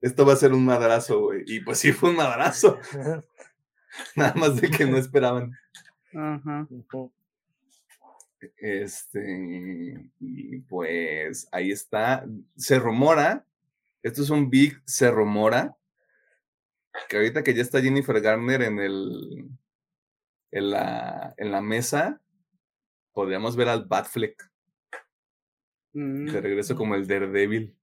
[0.00, 1.44] Esto va a ser un madrazo, güey.
[1.46, 2.78] Y pues sí fue un madrazo.
[4.16, 5.52] Nada más de que no esperaban.
[8.56, 12.24] Este, y pues ahí está.
[12.56, 13.44] Se rumora,
[14.02, 15.76] esto es un big se rumora,
[17.08, 19.48] que ahorita que ya está Jennifer Garner en el,
[20.52, 22.20] en la, en la mesa,
[23.12, 24.50] podríamos ver al Batfleck.
[25.92, 26.28] De mm.
[26.28, 27.76] regreso como el Daredevil.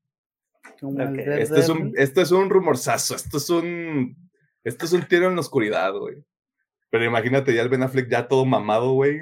[1.39, 4.29] Esto, es un, esto es un rumorzazo, esto es un,
[4.63, 6.23] esto es un tiro en la oscuridad, güey.
[6.89, 9.21] Pero imagínate ya el Ben Affleck ya todo mamado, güey.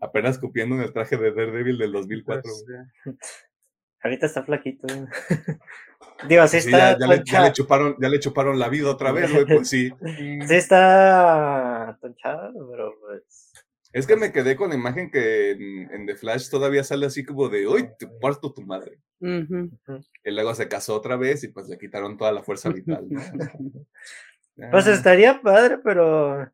[0.00, 2.50] Apenas copiando en el traje de Daredevil del 2004.
[4.02, 4.86] Ahorita está flaquito.
[6.28, 6.98] Digo, sí está.
[6.98, 9.90] ya, le, chuparon, ya le chuparon la vida otra vez, güey, pues sí.
[10.48, 13.52] Sí está tonchada, pero pues.
[13.92, 17.48] Es que me quedé con la imagen que en, The Flash todavía sale así como
[17.48, 18.98] de, uy, te parto tu madre.
[19.20, 23.06] Y luego se casó otra vez y pues le quitaron toda la fuerza vital.
[24.70, 26.50] pues estaría padre, pero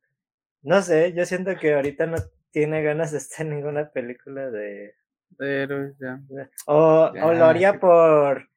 [0.62, 2.16] no sé, yo siento que ahorita no
[2.50, 4.94] tiene ganas de estar en ninguna película de,
[5.40, 6.20] héroes, ya.
[6.66, 8.48] O, o lo haría por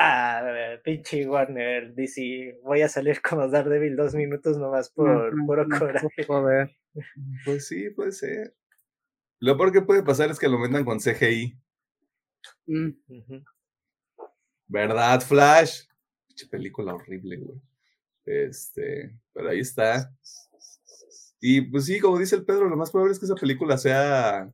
[0.00, 6.24] ah, pinche Warner, DC, voy a salir como Daredevil dos minutos nomás por puro coraje.
[6.26, 6.70] Joder.
[7.44, 8.52] Pues sí, puede ser.
[9.38, 11.56] Lo peor que puede pasar es que lo metan con CGI.
[12.66, 12.90] Mm.
[14.66, 15.84] ¿Verdad, Flash?
[16.26, 17.60] Pinche película horrible, güey.
[18.24, 20.12] Este, pero ahí está.
[21.40, 24.52] Y pues sí, como dice el Pedro, lo más probable es que esa película sea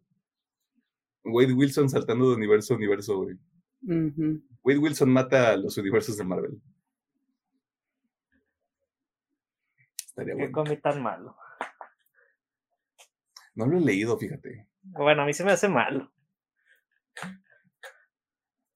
[1.24, 3.36] Wade Wilson saltando de universo a universo, güey.
[3.86, 6.60] Wade Wilson mata a los universos de Marvel.
[10.06, 10.52] Estaría bueno.
[10.52, 11.36] comí tan malo?
[13.54, 14.66] No lo he leído, fíjate.
[14.82, 16.10] Bueno, a mí se me hace malo.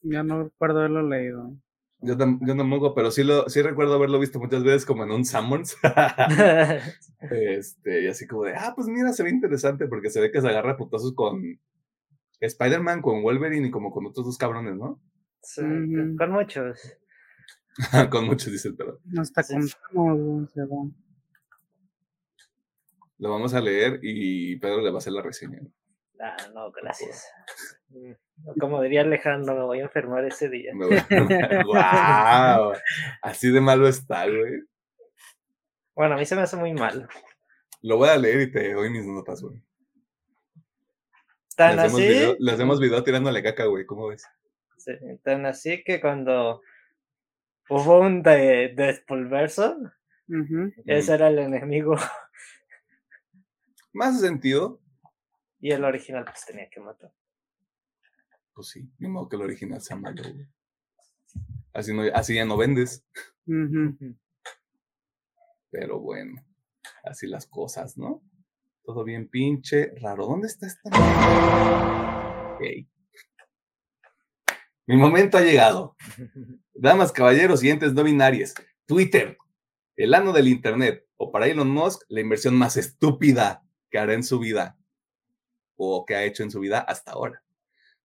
[0.02, 1.56] Ya no recuerdo haberlo leído.
[2.02, 5.24] Yo, yo tampoco, pero sí, lo, sí recuerdo haberlo visto muchas veces como en un
[5.26, 5.76] Summons.
[7.30, 10.40] este, y así como de, ah, pues mira, se ve interesante porque se ve que
[10.40, 11.42] se agarra putazos con
[12.40, 15.00] Spider-Man, con Wolverine y como con otros dos cabrones, ¿no?
[15.42, 15.62] Sí,
[16.18, 16.98] con muchos.
[18.10, 19.00] con muchos, dice el perro.
[19.18, 19.42] Hasta
[19.92, 20.48] con
[23.18, 25.60] Lo vamos a leer y Pedro le va a hacer la reseña.
[26.20, 27.26] Ah, no, gracias.
[27.88, 28.12] Mm,
[28.60, 30.72] como diría Alejandro, me voy a enfermar ese día.
[30.74, 32.74] ¡Wow!
[33.22, 34.62] Así de malo está, güey.
[35.94, 37.08] Bueno, a mí se me hace muy mal.
[37.82, 39.62] Lo voy a leer y te doy mis notas, güey.
[41.60, 42.36] ¿Tan así?
[42.38, 44.26] les hacemos video tirándole caca, güey, ¿cómo ves?
[44.78, 44.92] Sí,
[45.22, 46.62] tan así que cuando
[47.68, 49.76] hubo un de, despulverso,
[50.86, 51.96] ese era el enemigo.
[53.92, 54.80] Más sentido.
[55.60, 57.12] Y el original pues tenía que matar.
[58.54, 60.22] Pues sí, ni modo que el original sea malo,
[61.74, 63.04] Así, no, así ya no vendes.
[65.70, 66.42] Pero bueno,
[67.04, 68.22] así las cosas, ¿no?
[68.92, 70.26] Todo bien pinche raro.
[70.26, 70.90] ¿Dónde está esta?
[74.84, 75.94] Mi momento ha llegado.
[76.74, 78.52] Damas, caballeros y entes no binarias.
[78.86, 79.38] Twitter,
[79.94, 84.24] el ano del Internet, o para Elon Musk, la inversión más estúpida que hará en
[84.24, 84.76] su vida
[85.76, 87.44] o que ha hecho en su vida hasta ahora.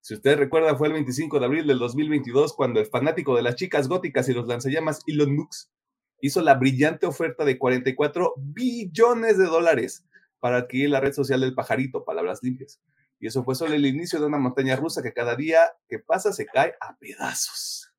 [0.02, 3.56] Si usted recuerda, fue el 25 de abril del 2022 cuando el fanático de las
[3.56, 5.67] chicas góticas y los lanzallamas Elon Musk
[6.21, 10.06] hizo la brillante oferta de 44 billones de dólares
[10.46, 12.80] para adquirir la red social del pajarito, palabras limpias.
[13.20, 16.32] Y eso fue solo el inicio de una montaña rusa que cada día que pasa
[16.32, 17.92] se cae a pedazos.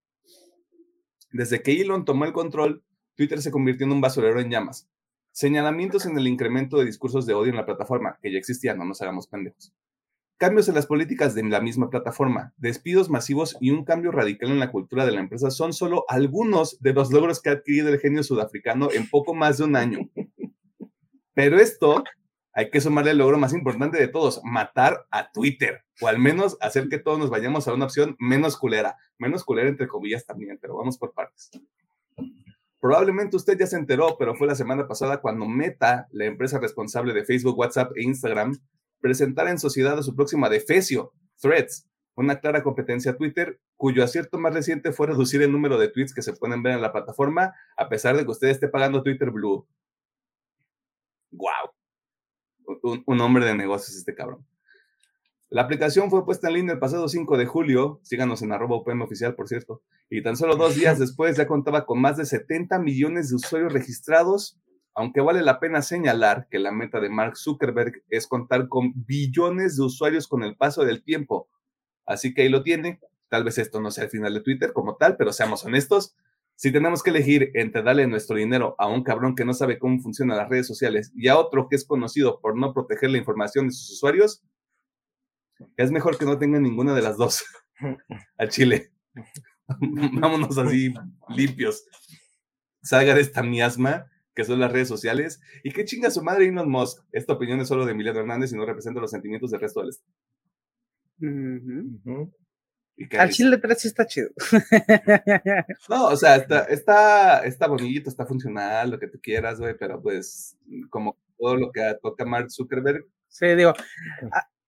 [1.33, 2.85] Desde que Elon tomó el control,
[3.17, 4.89] Twitter se convirtió en un basurero en llamas.
[5.33, 8.85] Señalamientos en el incremento de discursos de odio en la plataforma, que ya existían, no
[8.85, 9.75] nos hagamos pendejos.
[10.37, 14.61] Cambios en las políticas de la misma plataforma, despidos masivos y un cambio radical en
[14.61, 17.99] la cultura de la empresa son solo algunos de los logros que ha adquirido el
[17.99, 20.09] genio sudafricano en poco más de un año.
[21.35, 22.03] Pero esto
[22.57, 26.57] hay que sumarle el logro más importante de todos, matar a Twitter, o al menos
[26.63, 30.59] hacer que todos nos vayamos a una opción menos culera, menos culera entre comillas también,
[30.59, 31.51] pero vamos por partes.
[32.81, 37.13] Probablemente usted ya se enteró, pero fue la semana pasada cuando Meta, la empresa responsable
[37.13, 38.57] de Facebook, WhatsApp e Instagram,
[39.03, 44.39] presentara en sociedad a su próxima defecio, Threads, una clara competencia a Twitter, cuyo acierto
[44.39, 47.53] más reciente fue reducir el número de tweets que se pueden ver en la plataforma,
[47.77, 49.69] a pesar de que usted esté pagando Twitter Blue.
[51.33, 51.76] ¡Wow!
[52.83, 54.47] Un, hombre de negocios este cabrón.
[55.49, 59.03] La aplicación fue puesta en línea el pasado 5 de julio, síganos en arroba UPM
[59.03, 62.79] oficial, por cierto, y tan solo dos días después ya contaba con más de 70
[62.81, 64.59] millones de usuarios registrados,
[64.95, 69.77] aunque vale la pena señalar que la meta de Mark Zuckerberg es contar con billones
[69.77, 71.49] de usuarios con el paso del tiempo.
[72.07, 73.01] Así que ahí lo tiene.
[73.29, 76.17] Tal vez esto no sea el final de Twitter como tal, pero seamos honestos,
[76.57, 80.01] si tenemos que elegir entre darle nuestro dinero a un cabrón que no sabe cómo
[80.01, 83.69] funcionan las redes sociales y a otro que es conocido por no proteger la información
[83.69, 84.43] de sus usuarios,
[85.77, 87.45] es mejor que no tengan ninguna de las dos
[88.39, 88.91] a Chile.
[89.69, 90.95] Vámonos así
[91.29, 91.87] limpios.
[92.83, 96.71] Salga de esta miasma que son las redes sociales y que chinga su madre Elon
[96.71, 97.03] Musk.
[97.13, 99.91] Esta opinión es solo de Emiliano Hernández y no representa los sentimientos del resto del
[99.91, 100.13] estado.
[103.19, 104.31] Al chile 3 sí está chido.
[105.89, 110.01] no, o sea, está, está, está bonito, está funcional, lo que tú quieras, güey, pero
[110.01, 110.57] pues
[110.89, 113.05] como todo lo que toca Mark Zuckerberg.
[113.29, 113.75] Sí, digo,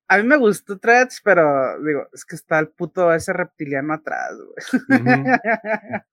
[0.08, 4.32] A mí me gustó Threads, pero digo, es que está el puto ese reptiliano atrás,
[4.36, 4.88] güey.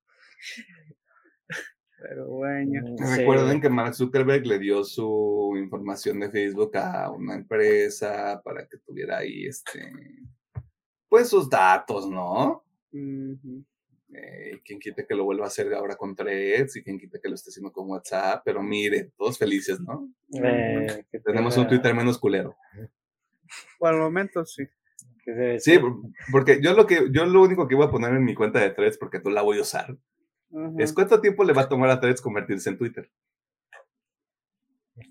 [2.01, 2.95] pero bueno.
[3.15, 8.77] Recuerden que Mark Zuckerberg le dio su información de Facebook a una empresa para que
[8.77, 9.91] tuviera ahí este
[11.09, 12.63] pues sus datos, ¿no?
[12.91, 17.27] Eh, quien quite que lo vuelva a hacer ahora con Threads y quien quite que
[17.27, 20.09] lo esté haciendo con WhatsApp, pero mire, todos felices, ¿no?
[20.33, 22.55] Eh, Tenemos un Twitter menos culero.
[23.77, 24.63] Por el momento sí.
[25.57, 25.79] Sí,
[26.31, 28.69] porque yo lo que yo lo único que voy a poner en mi cuenta de
[28.69, 29.97] Threads, porque tú la voy a usar,
[30.77, 33.09] es cuánto tiempo le va a tomar a Threads convertirse en Twitter.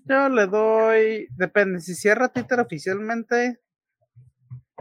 [0.05, 3.59] Yo le doy, depende, si cierra Twitter oficialmente,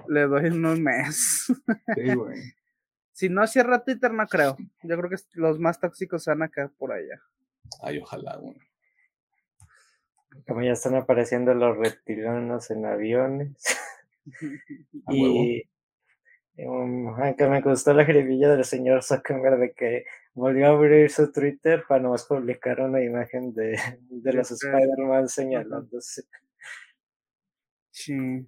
[0.09, 1.53] le doy unos meses.
[1.95, 2.41] Sí, güey.
[3.13, 4.57] si no cierra Twitter, no creo.
[4.83, 7.23] Yo creo que los más tóxicos se van a quedar por allá.
[7.83, 8.57] Ay, ojalá, güey.
[10.47, 13.57] Como ya están apareciendo los reptilianos en aviones.
[15.09, 15.65] y
[16.59, 21.85] aunque me gustó la jeribilla del señor Zuckerberg de que volvió a abrir su Twitter
[21.89, 23.77] para nomás publicar una imagen de,
[24.09, 26.23] de los Spider-Man señalándose.
[27.91, 28.47] Sí.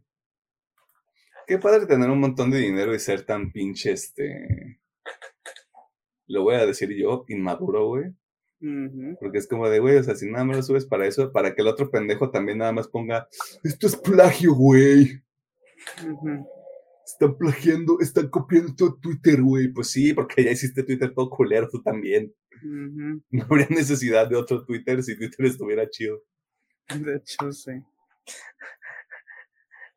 [1.46, 4.80] Qué padre tener un montón de dinero y ser tan pinche, este.
[6.26, 8.12] Lo voy a decir yo, inmaduro, güey.
[9.20, 11.54] Porque es como de, güey, o sea, si nada más lo subes para eso, para
[11.54, 13.28] que el otro pendejo también nada más ponga,
[13.62, 15.22] esto es plagio, güey.
[17.04, 19.68] Están plagiando, están copiando todo Twitter, güey.
[19.68, 22.35] Pues sí, porque ya hiciste Twitter todo culero, tú también.
[23.30, 26.22] No habría necesidad de otro Twitter si Twitter estuviera chido.
[26.88, 27.72] De hecho, sí.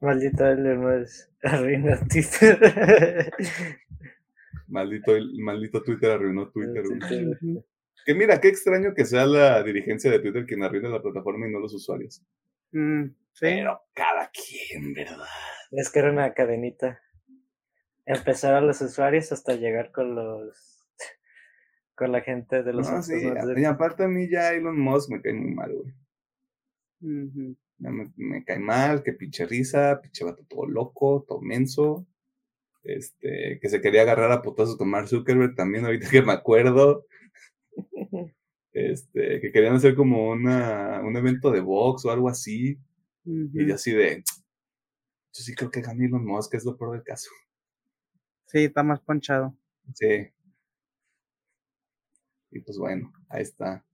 [0.01, 3.31] Maldito Elon Musk arruinó Twitter.
[4.67, 5.12] maldito,
[5.43, 6.83] maldito Twitter arruinó Twitter.
[8.05, 11.51] Que mira, qué extraño que sea la dirigencia de Twitter quien arruine la plataforma y
[11.51, 12.23] no los usuarios.
[12.71, 13.07] Mm,
[13.39, 15.27] Pero cada quien, ¿verdad?
[15.71, 17.01] Es que era una cadenita.
[18.05, 20.77] Empezar a los usuarios hasta llegar con los
[21.93, 23.13] con la gente de los no, sí,
[23.57, 25.93] y aparte a mí ya Elon Musk me cae muy mal, güey.
[27.80, 32.06] Me, cae mal, que pinche risa, pinche vato todo loco, todo menso.
[32.84, 37.06] Este, que se quería agarrar a putazos con Mark Zuckerberg también, ahorita que me acuerdo.
[38.72, 42.80] Este, que querían hacer como una, un evento de box o algo así.
[43.26, 44.24] Y así de,
[45.34, 47.30] yo sí creo que gana Elon Musk, es lo peor del caso.
[48.46, 49.56] Sí, está más ponchado.
[49.96, 50.30] Sí.
[52.52, 53.86] Y pues bueno, ahí está.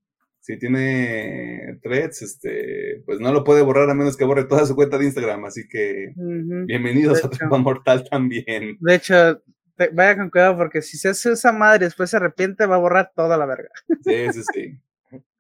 [0.46, 4.76] Si tiene threads, este, pues no lo puede borrar a menos que borre toda su
[4.76, 5.44] cuenta de Instagram.
[5.46, 6.14] Así que
[6.68, 8.78] bienvenidos a Trampa Mortal también.
[8.80, 9.42] De hecho,
[9.94, 12.78] vaya con cuidado porque si se hace esa madre y después se arrepiente, va a
[12.78, 13.70] borrar toda la verga.
[14.04, 14.80] Sí, sí, sí.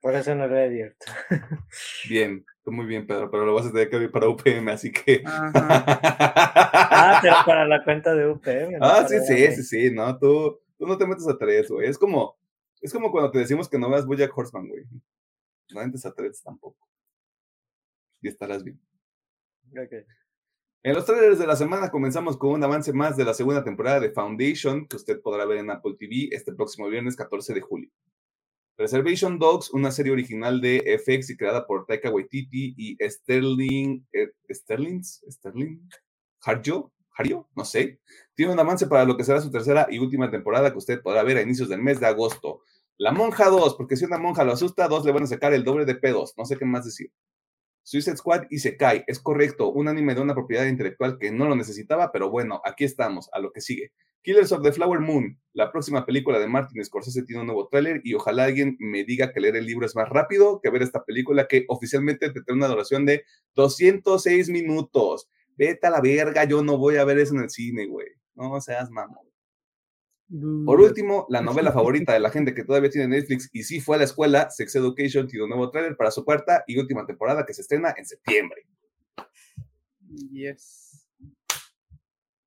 [0.01, 1.05] Por eso no lo he abierto.
[2.09, 5.21] Bien, muy bien, Pedro, pero lo vas a tener que abrir para UPM, así que.
[5.25, 8.79] ah, pero para la cuenta de UPM.
[8.81, 11.87] Ah, sí, sí, sí, sí, no, tú, tú no te metes a tres, güey.
[11.87, 12.39] Es como,
[12.85, 14.83] es como cuando te decimos que no veas Bojack Horseman, güey.
[15.71, 16.87] No entres a tres tampoco.
[18.21, 18.79] Y estarás bien.
[19.71, 20.05] Ok.
[20.83, 23.99] En los trailers de la semana comenzamos con un avance más de la segunda temporada
[23.99, 27.89] de Foundation, que usted podrá ver en Apple TV este próximo viernes 14 de julio.
[28.77, 34.31] Reservation Dogs, una serie original de FX y creada por Taika Waititi y Sterling, eh,
[34.51, 35.89] Sterling, Sterling,
[36.43, 37.99] Harjo, Hario, no sé,
[38.35, 41.23] tiene un avance para lo que será su tercera y última temporada que usted podrá
[41.23, 42.61] ver a inicios del mes de agosto.
[42.97, 45.65] La Monja 2, porque si una monja lo asusta, dos le van a sacar el
[45.65, 47.11] doble de pedos, no sé qué más decir.
[47.83, 51.45] Suicide Squad y se cae, es correcto, un anime de una propiedad intelectual que no
[51.47, 53.91] lo necesitaba, pero bueno, aquí estamos, a lo que sigue.
[54.23, 57.99] Killers of the Flower Moon, la próxima película de Martin Scorsese tiene un nuevo tráiler
[58.03, 61.03] y ojalá alguien me diga que leer el libro es más rápido que ver esta
[61.03, 63.25] película que oficialmente te tiene una duración de
[63.55, 65.29] 206 minutos.
[65.57, 68.07] Vete a la verga, yo no voy a ver eso en el cine, güey.
[68.33, 69.34] No seas mamón.
[70.27, 73.95] Por último, la novela favorita de la gente que todavía tiene Netflix y sí fue
[73.95, 77.45] a la escuela, Sex Education, tiene un nuevo tráiler para su cuarta y última temporada
[77.45, 78.65] que se estrena en septiembre.
[80.31, 81.07] Yes.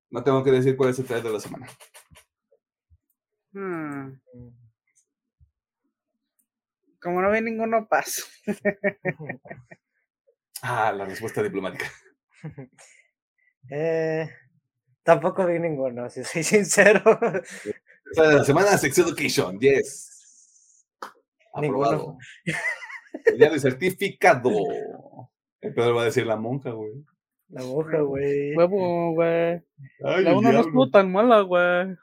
[0.09, 1.67] No tengo que decir cuál es el trailer de la semana.
[3.53, 4.19] Hmm.
[7.01, 8.23] Como no ve ninguno, paso.
[10.61, 11.89] ah, la respuesta diplomática.
[13.69, 14.29] eh,
[15.09, 17.01] Tampoco vi ninguno, si soy sincero.
[18.15, 20.85] la semana Sex Education, yes.
[21.51, 22.19] Aprobado.
[23.35, 24.51] Ya de certificado.
[25.59, 27.03] Pedro va a decir la monja, güey.
[27.47, 28.55] La monja, güey.
[28.55, 29.63] Huevo, güey.
[29.97, 31.97] La una no estuvo tan mala, güey.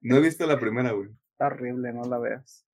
[0.00, 1.08] No he visto la primera, güey.
[1.32, 2.64] Está horrible, no la veas.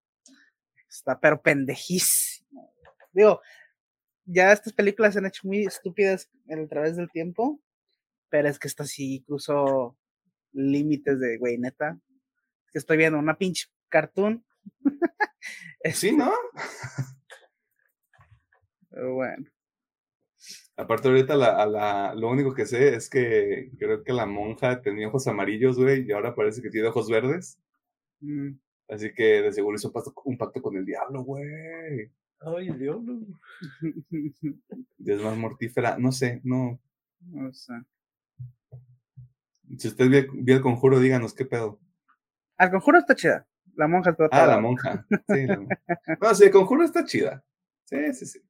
[0.90, 2.70] Está pero pendejísimo.
[3.12, 3.40] Digo,
[4.26, 7.58] ya estas películas se han hecho muy estúpidas a través del tiempo
[8.32, 9.94] pero es que esta sí cruzó
[10.52, 12.00] límites de, güey, neta,
[12.72, 14.42] que estoy viendo una pinche cartoon.
[15.92, 16.32] sí, ¿no?
[18.90, 19.46] bueno.
[20.78, 25.08] Aparte ahorita la, la, lo único que sé es que creo que la monja tenía
[25.08, 27.58] ojos amarillos, güey, y ahora parece que tiene ojos verdes.
[28.20, 28.52] Mm.
[28.88, 32.10] Así que de seguro hizo un pacto, un pacto con el diablo, güey.
[32.40, 33.20] Ay, el diablo.
[35.04, 35.98] Y es más mortífera.
[35.98, 36.80] No sé, no.
[37.20, 37.74] No sé.
[39.78, 41.80] Si usted vio, el conjuro, díganos qué pedo.
[42.58, 43.46] El conjuro está chida.
[43.74, 45.06] La monja está Ah, la monja.
[45.28, 45.80] Sí, la monja.
[46.20, 47.42] No, sí, el conjuro está chida.
[47.84, 48.40] Sí, sí, sí.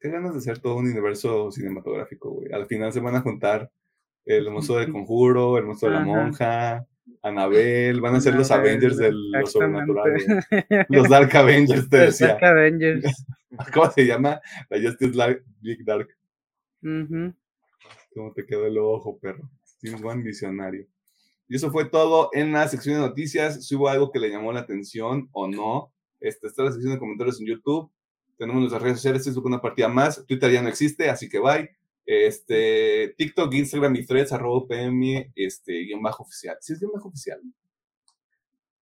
[0.00, 2.52] Qué ganas de hacer todo un universo cinematográfico, güey.
[2.52, 3.70] Al final se van a juntar
[4.24, 6.86] el monstruo del conjuro, el monstruo de la monja,
[7.22, 10.14] Anabel, van a ser los Avengers de lo sobrenatural.
[10.88, 12.28] Los Dark Avengers, te decía.
[12.28, 13.26] Dark Avengers.
[13.72, 14.40] ¿Cómo se llama?
[14.68, 15.14] La Justice
[15.60, 16.08] League Dark.
[18.14, 19.48] ¿Cómo te quedó el ojo, perro?
[19.66, 20.86] Steve One visionario.
[21.48, 23.66] Y eso fue todo en la sección de noticias.
[23.66, 26.98] Si hubo algo que le llamó la atención o no, este, está la sección de
[26.98, 27.90] comentarios en YouTube.
[28.38, 30.24] Tenemos nuestras redes sociales, Facebook una partida más.
[30.26, 31.70] Twitter ya no existe, así que bye.
[32.06, 36.56] Este, TikTok, Instagram y Threads, arroba PM, este, guion bajo oficial.
[36.60, 37.40] ¿Sí es guion bajo oficial?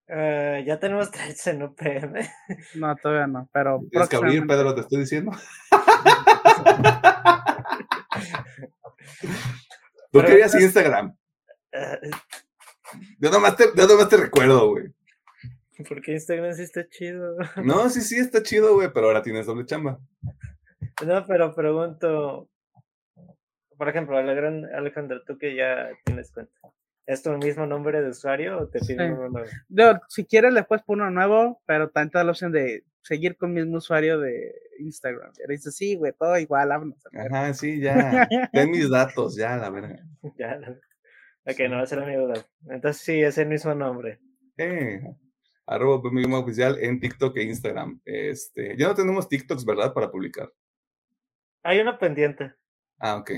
[0.09, 2.15] Uh, ya tenemos threads en UPM.
[2.75, 3.81] No, todavía no, pero.
[3.91, 5.33] Tienes que abrir, Pedro, te estoy diciendo.
[10.11, 11.17] ¿Tú querías Instagram?
[11.73, 12.11] Uh,
[13.19, 14.93] yo, nomás te, yo nomás te recuerdo, güey.
[15.89, 17.37] Porque Instagram sí está chido.
[17.65, 19.99] No, sí, sí está chido, güey, pero ahora tienes doble chamba.
[21.05, 22.49] No, pero pregunto,
[23.77, 26.53] por ejemplo, Alejandro, tú que ya tienes cuenta,
[27.07, 30.01] ¿es tu mismo nombre de usuario o te piden uno nuevo?
[30.09, 33.65] si quieres le puedes poner uno nuevo, pero da la opción de seguir con el
[33.65, 35.33] mismo usuario de Instagram.
[35.37, 36.99] Y dices, sí, güey, todo igual, vámonos.
[37.13, 38.29] Ajá, sí, ya.
[38.53, 40.01] Ten mis datos, ya, la verdad.
[40.39, 40.59] ya.
[41.45, 42.35] Ok, no va a ser duda.
[42.69, 44.21] Entonces sí, es el mismo nombre.
[44.57, 45.03] Eh,
[45.67, 46.01] arroba
[46.39, 48.01] oficial en TikTok e Instagram.
[48.05, 49.93] Este, ya no tenemos TikToks, ¿verdad?
[49.93, 50.53] Para publicar.
[51.65, 52.55] Hay una pendiente.
[52.99, 53.31] Ah, ok.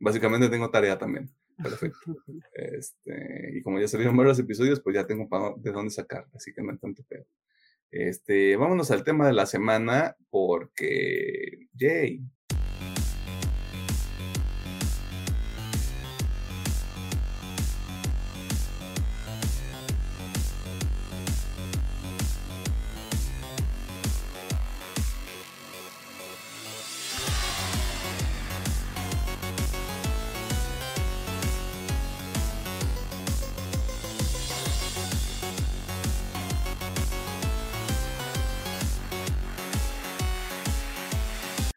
[0.00, 1.30] Básicamente tengo tarea también.
[1.62, 2.16] Perfecto.
[2.52, 6.62] Este, y como ya salieron varios episodios, pues ya tengo de dónde sacar, así que
[6.62, 7.24] no hay tanto pedo.
[7.94, 12.20] Este, vámonos al tema de la semana, porque, yay,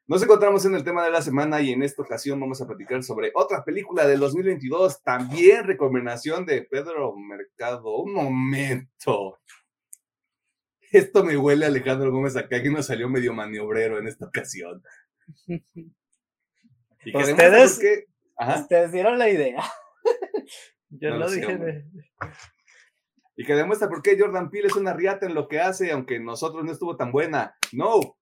[0.10, 3.04] Nos encontramos en el tema de la semana y en esta ocasión vamos a platicar
[3.04, 7.98] sobre otra película del 2022, también recomendación de Pedro Mercado.
[7.98, 9.38] Un momento.
[10.94, 14.82] Esto me huele a Alejandro Gómez acá que nos salió medio maniobrero en esta ocasión.
[17.14, 17.78] ustedes,
[18.62, 19.62] ustedes dieron la idea.
[20.90, 21.84] Yo no, lo dije.
[23.36, 26.18] Y que demuestra por qué Jordan Peele es una riata en lo que hace, aunque
[26.18, 27.58] nosotros no estuvo tan buena.
[27.74, 28.17] No,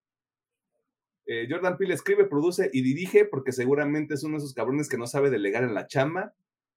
[1.28, 4.98] eh, Jordan Peele escribe, produce y dirige porque seguramente es uno de esos cabrones que
[4.98, 6.34] no sabe delegar en la chamba.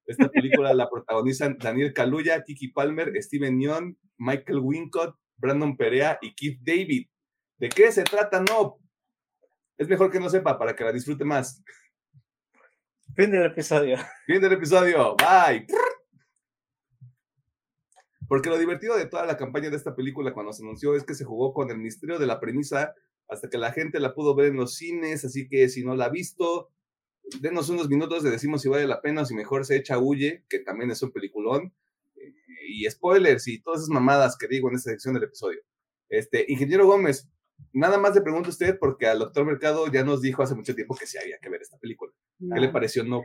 [0.07, 6.35] Esta película la protagonizan Daniel Kaluuya, Kiki Palmer, Steven Yeun, Michael Wincott, Brandon Perea y
[6.35, 7.09] Keith David.
[7.59, 8.41] ¿De qué se trata?
[8.41, 8.79] No.
[9.77, 11.63] Es mejor que no sepa para que la disfrute más.
[13.15, 13.99] Fin del episodio.
[14.27, 15.15] Fin del episodio.
[15.17, 15.67] Bye.
[18.29, 21.15] Porque lo divertido de toda la campaña de esta película cuando se anunció es que
[21.15, 22.95] se jugó con el misterio de la premisa
[23.29, 26.07] hasta que la gente la pudo ver en los cines, así que si no la
[26.07, 26.71] ha visto,
[27.41, 30.45] denos unos minutos, le decimos si vale la pena o si mejor se echa Huye,
[30.49, 31.75] que también es un peliculón,
[32.69, 35.61] y spoilers y todas esas mamadas que digo en esta sección del episodio.
[36.09, 37.29] Este, Ingeniero Gómez,
[37.73, 40.75] nada más le pregunto a usted, porque al doctor Mercado ya nos dijo hace mucho
[40.75, 42.13] tiempo que sí había que ver esta película.
[42.39, 43.05] ¿Qué le pareció?
[43.05, 43.23] No.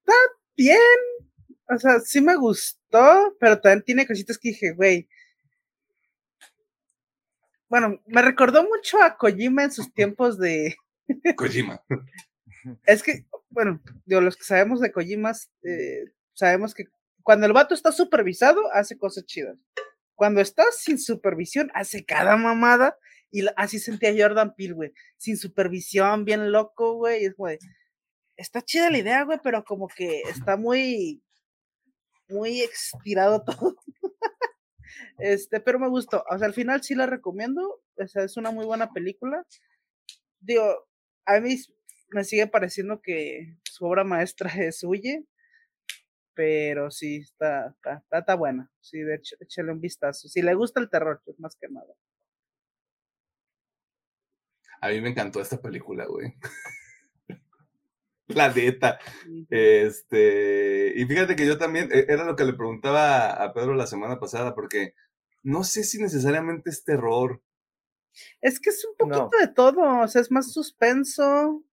[0.00, 0.14] Está
[0.56, 0.78] bien.
[1.70, 5.08] O sea, sí me gustó, pero también tiene cositas que dije, güey,
[7.68, 10.76] bueno, me recordó mucho a Kojima en sus tiempos de.
[11.36, 11.82] Kojima.
[12.84, 16.84] es que, bueno, digo, los que sabemos de Kojima, eh, sabemos que
[17.22, 19.58] cuando el vato está supervisado, hace cosas chidas.
[20.14, 22.96] Cuando está sin supervisión, hace cada mamada.
[23.30, 24.92] Y así sentía Jordan Peele, güey.
[25.18, 27.26] Sin supervisión, bien loco, güey.
[27.26, 27.58] Es güey.
[28.36, 31.22] Está chida la idea, güey, pero como que está muy.
[32.28, 33.76] Muy estirado todo.
[35.18, 36.24] Este, pero me gustó.
[36.30, 37.82] O sea, al final sí la recomiendo.
[37.96, 39.44] O sea, es una muy buena película.
[40.40, 40.88] Digo,
[41.26, 41.56] a mí
[42.10, 45.24] me sigue pareciendo que su obra maestra es Huye,
[46.34, 48.70] pero sí, está, está, está, buena.
[48.80, 50.28] Sí, de hecho, échale un vistazo.
[50.28, 51.94] Si le gusta el terror, pues más que nada.
[54.80, 56.34] A mí me encantó esta película, güey.
[58.28, 58.98] La neta.
[59.48, 63.86] Este, y fíjate que yo también, e, era lo que le preguntaba a Pedro la
[63.86, 64.94] semana pasada, porque
[65.42, 67.42] no sé si necesariamente es terror.
[68.40, 71.64] Es que es un poquito de todo, o sea, es más suspenso.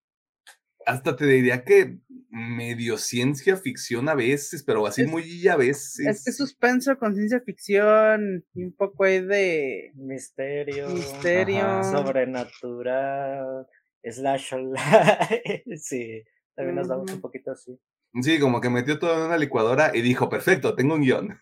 [0.85, 1.99] Hasta te diría que
[2.29, 5.99] medio ciencia ficción a veces, pero así muy a veces.
[5.99, 13.67] Es que suspenso con ciencia ficción y un poco ahí de misterio, misterio, sobrenatural,
[14.03, 14.53] slash
[15.77, 16.23] sí,
[16.55, 17.77] también nos damos un poquito así.
[18.21, 21.39] Sí, como que metió todo en una licuadora y dijo, perfecto, tengo un guion.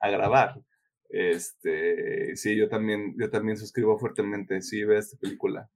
[0.00, 0.60] A grabar.
[1.08, 5.70] Este, sí, yo también, yo también suscribo fuertemente, sí, ve esta película.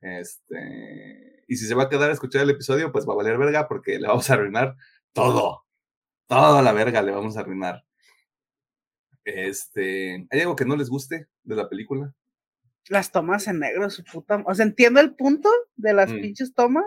[0.00, 3.38] Este, y si se va a quedar a escuchar el episodio, pues va a valer
[3.38, 4.76] verga porque le vamos a arruinar
[5.12, 5.64] todo.
[6.26, 7.84] Toda la verga le vamos a arruinar.
[9.24, 12.14] Este, ¿hay algo que no les guste de la película?
[12.88, 14.42] Las tomas en negro, su puta.
[14.46, 16.20] O sea, entiendo el punto de las mm.
[16.20, 16.84] pinches tomas,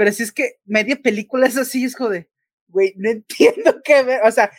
[0.00, 2.26] pero si es que media película es así, es de,
[2.68, 4.22] güey, no entiendo qué ver.
[4.24, 4.50] O sea,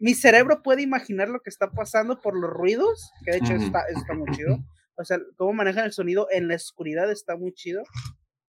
[0.00, 3.84] mi cerebro puede imaginar lo que está pasando por los ruidos, que de hecho está,
[3.94, 4.58] está muy chido.
[4.96, 7.84] O sea, cómo manejan el sonido en la oscuridad está muy chido.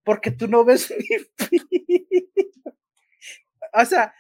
[0.05, 0.91] Porque tú no ves
[1.71, 2.09] ni
[3.75, 4.15] O sea,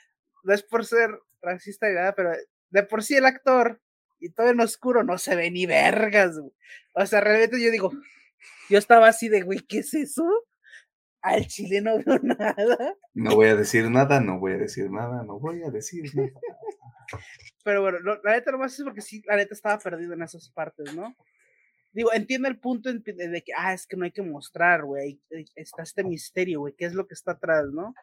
[0.44, 1.08] no es por ser
[1.40, 2.32] racista ni nada, pero
[2.68, 3.80] de por sí el actor
[4.20, 6.36] y todo en oscuro no se ve ni vergas.
[6.92, 7.90] O sea, realmente yo digo,
[8.68, 10.44] yo estaba así de, güey, ¿qué es eso?
[11.22, 12.94] Al chile no veo nada.
[13.14, 16.30] No voy a decir nada, no voy a decir nada, no voy a decir nada.
[17.64, 20.94] Pero bueno, la neta nomás es porque sí, la neta estaba perdido en esas partes,
[20.94, 21.14] ¿no?
[21.92, 25.20] Digo, entiendo el punto de que, ah, es que no hay que mostrar, güey,
[25.54, 27.94] está este misterio, güey, ¿qué es lo que está atrás, no?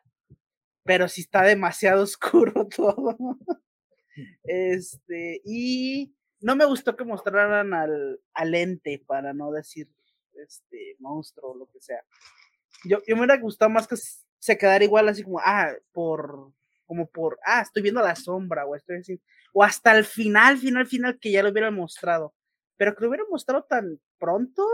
[0.84, 3.18] Pero sí está demasiado oscuro todo.
[4.44, 9.90] Este, y no me gustó que mostraran al, al ente, para no decir,
[10.34, 12.04] este, monstruo o lo que sea.
[12.86, 13.96] Yo, yo me hubiera gustado más que
[14.40, 16.52] se quedara igual así como, ah, por,
[16.86, 19.22] como por, ah, estoy viendo la sombra, o estoy así,
[19.54, 22.34] o hasta el final, final, final, que ya lo hubieran mostrado.
[22.78, 24.68] Pero que lo hubieran mostrado tan pronto,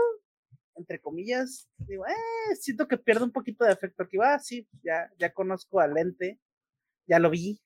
[0.74, 4.02] entre comillas, digo, eh, siento que pierde un poquito de efecto.
[4.02, 6.40] Aquí va, sí, ya, ya conozco al lente,
[7.06, 7.60] ya lo vi.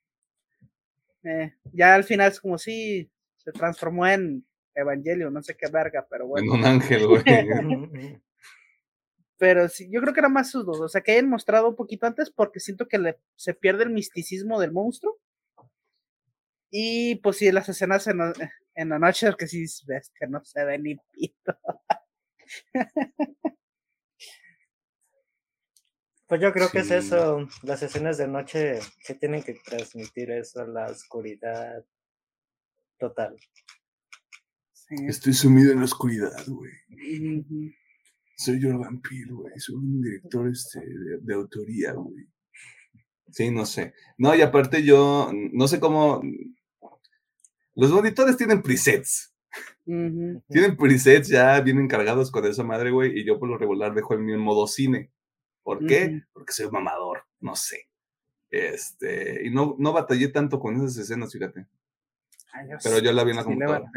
[1.25, 6.07] Eh, ya al final es como si se transformó en Evangelio, no sé qué verga,
[6.09, 6.55] pero bueno.
[6.55, 7.23] En un ángel, güey.
[9.39, 10.81] Pero sí, yo creo que era más sus dos.
[10.81, 13.91] O sea, que hayan mostrado un poquito antes porque siento que le, se pierde el
[13.91, 15.19] misticismo del monstruo.
[16.71, 18.21] Y pues sí, las escenas en,
[18.75, 21.59] en la noche, que sí ves que no se ve ni pito.
[26.29, 30.67] Pues yo creo que es eso, las escenas de noche que tienen que transmitir eso,
[30.67, 31.85] la oscuridad
[32.99, 33.37] total.
[35.07, 36.73] Estoy sumido en la oscuridad, güey.
[38.37, 39.59] Soy Jordan Peele, güey.
[39.59, 40.81] Soy un director este,
[41.21, 42.27] de, autoría, güey.
[43.31, 43.95] Sí, no sé.
[44.19, 46.23] No, y aparte yo, no sé cómo.
[47.75, 49.35] Los monitores tienen presets.
[49.85, 53.19] Tienen presets ya bien encargados con esa madre, güey.
[53.19, 55.11] Y yo por lo regular dejo el mío en modo cine.
[55.63, 56.23] ¿Por qué?
[56.33, 57.25] Porque soy mamador.
[57.41, 57.89] No sé.
[58.51, 59.47] Este.
[59.47, 61.67] Y no, no batallé tanto con esas escenas, fíjate.
[62.83, 63.91] Pero yo la vi en la computadora.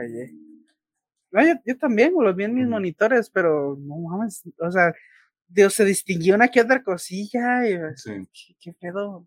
[1.32, 4.93] No, yo, también, lo vi en mis monitores, pero no mames, o sea,
[5.47, 7.77] Dios, se distinguió una que otra cosilla y
[8.59, 9.25] ¿qué, pedo?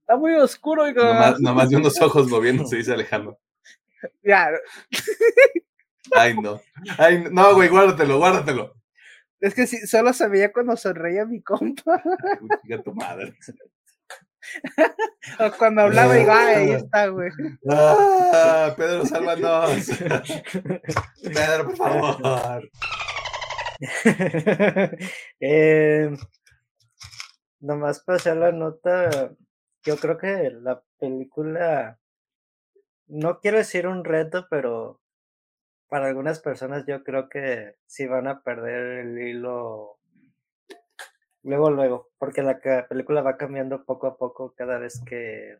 [0.00, 0.88] Está, muy oscuro.
[0.88, 3.38] Y nomás, nomás de unos ojos moviéndose y se alejando.
[4.22, 4.48] Ya.
[6.12, 6.60] Ay, no.
[6.98, 8.74] Ay, no, güey, guárdatelo, guárdatelo.
[9.40, 12.02] Es que sí, solo se veía cuando sonreía mi compa.
[12.62, 13.34] Ay, tu madre.
[15.38, 17.30] o cuando hablaba y ahí está, güey.
[17.68, 19.88] Ah, Pedro, sálvanos.
[21.22, 22.70] Pedro, por favor.
[25.40, 26.10] eh,
[27.60, 29.32] nomás para hacer la nota,
[29.84, 31.98] yo creo que la película,
[33.06, 35.00] no quiero decir un reto, pero
[35.88, 39.99] para algunas personas yo creo que sí van a perder el hilo
[41.42, 45.58] Luego, luego, porque la película va cambiando poco a poco cada vez que,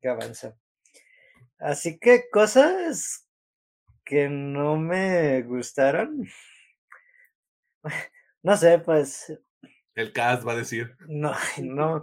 [0.00, 0.56] que avanza.
[1.58, 3.28] Así que cosas
[4.04, 6.26] que no me gustaron.
[8.42, 9.32] No sé, pues.
[9.94, 10.94] El cast va a decir.
[11.08, 12.02] No, no.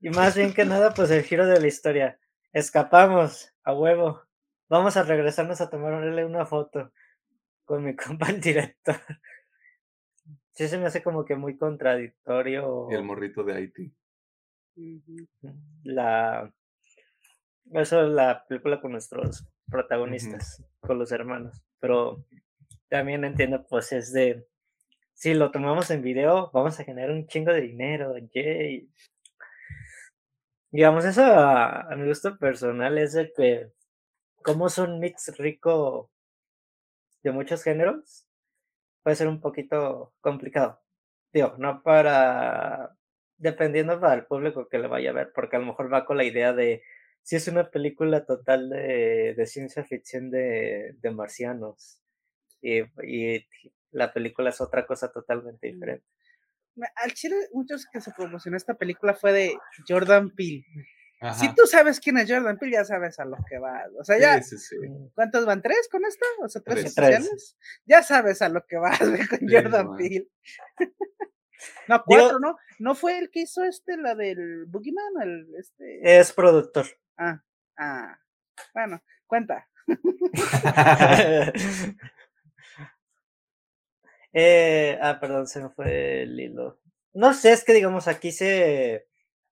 [0.00, 2.18] Y más bien que nada, pues el giro de la historia.
[2.52, 4.22] Escapamos, a huevo.
[4.68, 6.92] Vamos a regresarnos a tomarle una foto
[7.64, 8.96] con mi compa el director.
[10.58, 12.90] Sí se me hace como que muy contradictorio.
[12.90, 13.94] El morrito de Haití.
[15.84, 16.52] La.
[17.70, 21.62] Eso es la película con nuestros protagonistas, con los hermanos.
[21.78, 22.24] Pero
[22.88, 24.48] también entiendo, pues es de.
[25.14, 28.90] Si lo tomamos en video, vamos a generar un chingo de dinero, yay.
[30.72, 33.70] Digamos, eso a, mi gusto personal es de que,
[34.42, 36.10] como es un mix rico
[37.22, 38.27] de muchos géneros,
[39.08, 40.82] puede ser un poquito complicado.
[41.32, 42.94] Digo, no para,
[43.38, 46.18] dependiendo para el público que le vaya a ver, porque a lo mejor va con
[46.18, 46.82] la idea de
[47.22, 52.02] si es una película total de, de ciencia ficción de, de marcianos
[52.60, 53.46] y, y,
[53.92, 55.72] la película es otra cosa totalmente mm.
[55.72, 56.06] diferente
[56.96, 60.66] al chile, muchos que se promocionó esta película fue de Jordan Peele.
[61.34, 63.82] Si tú sabes quién es Jordan Peele, ya sabes a lo que va.
[63.98, 64.40] O sea, ya.
[65.14, 65.62] ¿Cuántos van?
[65.62, 66.24] ¿Tres con esta?
[66.40, 67.56] O sea, tres, tres.
[67.86, 70.28] Ya sabes a lo que vas con Jordan Peele.
[71.88, 72.56] no, cuatro, ¿no?
[72.78, 75.22] ¿No fue el que hizo este, la del Boogeyman?
[75.22, 76.20] El, este...
[76.20, 76.86] Es productor.
[77.16, 77.42] Ah,
[77.76, 78.18] ah.
[78.72, 79.68] Bueno, cuenta.
[84.34, 86.78] Eh, ah, perdón, se me fue el hilo.
[87.14, 89.07] No sé, es que digamos aquí se.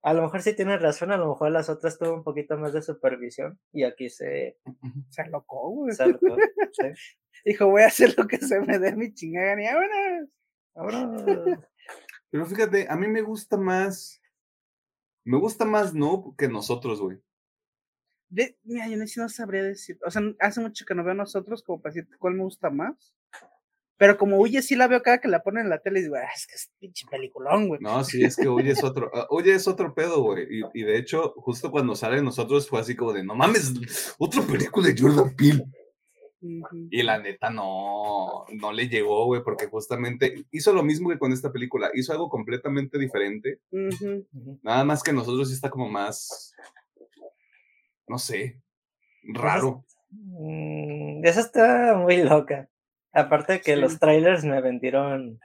[0.07, 2.73] A lo mejor sí tiene razón, a lo mejor las otras tuvo un poquito más
[2.73, 4.57] de supervisión y aquí se.
[5.11, 5.97] Se alocó, güey.
[5.97, 6.37] Se alocó,
[7.45, 10.27] Dijo, voy a hacer lo que se me dé mi chingada y ahora.
[10.77, 11.61] Ahora.
[12.31, 14.23] Pero fíjate, a mí me gusta más.
[15.25, 17.21] Me gusta más no que nosotros, güey.
[18.63, 19.99] mira, yo no sabría decir.
[20.07, 22.71] O sea, hace mucho que no veo a nosotros como para decir cuál me gusta
[22.71, 23.13] más.
[23.99, 26.17] Pero como Huye sí la veo cada que la ponen en la tele y digo,
[26.17, 27.81] ah, es que es pinche peliculón, güey.
[27.81, 30.47] No, sí, es que Huye es otro, uh, Huye es otro pedo, güey.
[30.51, 34.43] Y, y, de hecho, justo cuando sale nosotros fue así como de, no mames, otra
[34.43, 35.65] película de Jordan Peele.
[36.91, 41.33] Y la neta no, no le llegó, güey, porque justamente hizo lo mismo que con
[41.33, 43.61] esta película, hizo algo completamente diferente.
[44.63, 46.55] Nada más que nosotros sí está como más,
[48.07, 48.61] no sé,
[49.23, 49.85] raro.
[50.11, 52.69] Mm, esa está muy loca.
[53.17, 55.41] Aparte de que los trailers me vendieron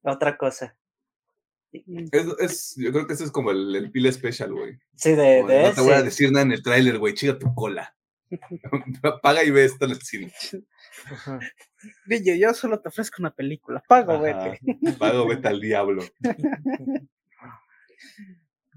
[0.00, 0.74] otra cosa.
[1.72, 2.06] Mm.
[2.40, 4.78] Es, yo creo que ese es como el, el pile special, güey.
[4.96, 7.94] Sí, de, No te voy a decir nada en el trailer, güey, chica tu cola.
[9.22, 10.32] Paga y ve esto en el cine.
[12.06, 13.82] Niño, yo solo te ofrezco una película.
[13.86, 14.58] Pago, vete.
[14.98, 16.02] Pago, vete al diablo.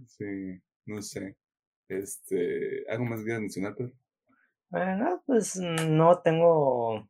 [0.06, 1.38] Sí, no sé.
[1.88, 3.94] Este, ¿algo más que mencionar, Pedro?
[4.70, 7.10] Bueno, pues no tengo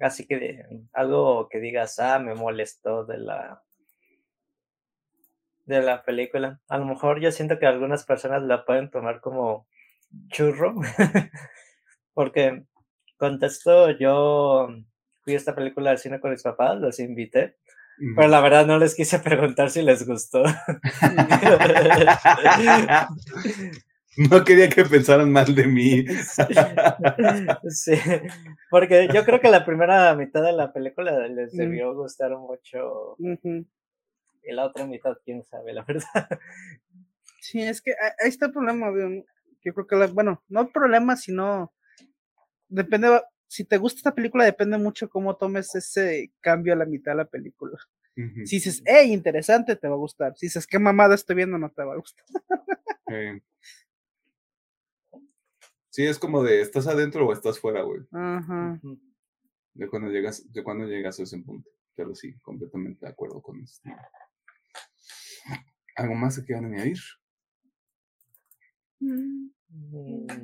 [0.00, 3.62] Así que algo que digas, ah, me molestó de la
[5.68, 6.60] de la película.
[6.68, 9.68] A lo mejor yo siento que algunas personas la pueden tomar como
[10.28, 10.74] churro,
[12.14, 12.64] porque
[13.18, 14.68] contesto, yo
[15.22, 17.58] fui a esta película al cine con mis papás, los invité,
[18.16, 20.42] pero la verdad no les quise preguntar si les gustó.
[24.30, 26.04] No quería que pensaran mal de mí.
[27.70, 27.92] Sí,
[28.70, 33.16] porque yo creo que la primera mitad de la película les debió gustar mucho.
[33.18, 36.28] Y la otra mitad, quién sabe, la verdad.
[37.40, 38.90] Sí, es que ahí está el problema.
[39.62, 41.72] Yo creo que, la, bueno, no el problema, sino.
[42.68, 43.20] Depende.
[43.46, 47.18] Si te gusta esta película, depende mucho cómo tomes ese cambio a la mitad de
[47.18, 47.78] la película.
[48.44, 50.36] Si dices, hey, interesante, te va a gustar.
[50.36, 52.26] Si dices, qué mamada estoy viendo, no te va a gustar.
[55.90, 58.02] Sí, es como de, ¿estás adentro o estás fuera, güey?
[59.74, 61.70] De cuando llegas, de cuando llegas a ese punto.
[61.94, 63.88] Pero sí, completamente de acuerdo con esto.
[65.96, 66.98] ¿Algo más que quieran añadir?
[69.00, 69.48] Mm,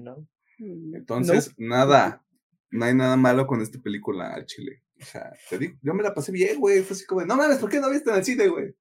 [0.02, 0.28] no.
[0.58, 2.24] Entonces, nada,
[2.70, 4.82] no hay nada malo con esta película al chile.
[5.00, 6.82] O sea, te digo, yo me la pasé bien, güey.
[6.82, 8.74] Fue así como, no mames, ¿por qué no viste en el cine, güey?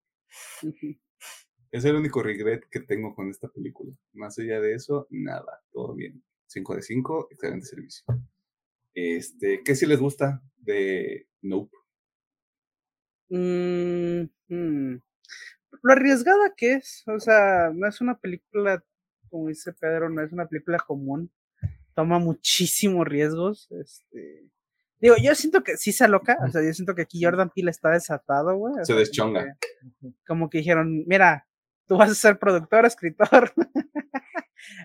[1.71, 3.91] Es el único regret que tengo con esta película.
[4.13, 6.23] Más allá de eso, nada, todo bien.
[6.53, 8.05] 5 de 5, excelente servicio.
[8.93, 11.75] Este, ¿qué si les gusta de Nope?
[13.29, 15.01] Mm, mm,
[15.81, 18.83] lo arriesgada que es, o sea, no es una película,
[19.29, 21.31] como dice Pedro, no es una película común.
[21.95, 23.71] Toma muchísimos riesgos.
[23.71, 24.47] Este,
[24.99, 27.71] digo, yo siento que sí se aloca, o sea, yo siento que aquí Jordan Peele
[27.71, 28.73] está desatado, güey.
[28.83, 29.57] Se deschonga.
[30.27, 31.47] como que dijeron, mira,
[31.87, 33.51] tú vas a ser productor, escritor.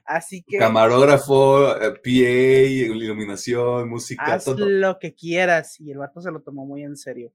[0.05, 0.59] Así que.
[0.59, 5.79] Camarógrafo, eh, PA, iluminación, música, haz lo que quieras.
[5.81, 7.33] Y el vato se lo tomó muy en serio.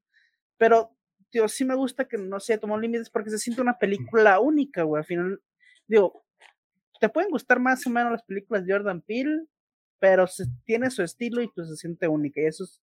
[0.58, 0.96] Pero,
[1.30, 4.84] tío, sí me gusta que no se tomó límites porque se siente una película única,
[4.84, 5.00] güey.
[5.00, 5.42] Al final,
[5.88, 6.26] digo,
[7.00, 9.46] te pueden gustar más o menos las películas de Jordan Peele,
[10.00, 12.42] pero se, tiene su estilo y pues se siente única.
[12.42, 12.82] Y eso es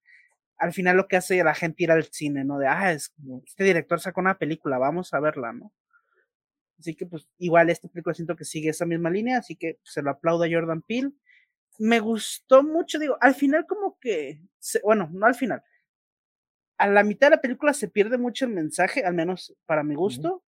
[0.60, 2.58] al final lo que hace la gente ir al cine, ¿no?
[2.58, 3.14] De, ah, es,
[3.46, 5.72] este director sacó una película, vamos a verla, ¿no?
[6.80, 10.02] Así que, pues, igual esta película siento que sigue esa misma línea, así que se
[10.02, 11.12] lo aplaudo a Jordan Peele.
[11.78, 14.40] Me gustó mucho, digo, al final como que,
[14.82, 15.62] bueno, no al final,
[16.78, 19.94] a la mitad de la película se pierde mucho el mensaje, al menos para mi
[19.94, 20.42] gusto,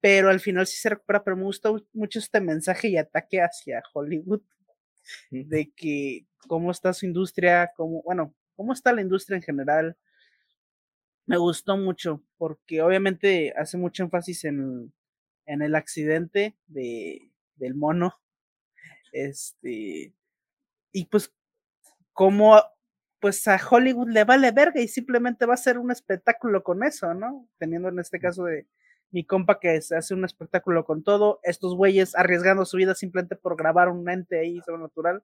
[0.00, 3.82] pero al final sí se recupera, pero me gusta mucho este mensaje y ataque hacia
[3.92, 4.40] Hollywood,
[5.30, 9.96] de que cómo está su industria, cómo, bueno, cómo está la industria en general.
[11.30, 14.92] Me gustó mucho, porque obviamente hace mucho énfasis en,
[15.46, 18.20] en el accidente de, del mono.
[19.12, 20.12] Este,
[20.92, 21.32] y pues,
[22.12, 22.60] como
[23.20, 27.14] pues a Hollywood le vale verga y simplemente va a ser un espectáculo con eso,
[27.14, 27.48] ¿no?
[27.58, 28.66] Teniendo en este caso de
[29.10, 33.36] mi compa que se hace un espectáculo con todo, estos güeyes arriesgando su vida simplemente
[33.36, 35.22] por grabar un ente ahí sobrenatural,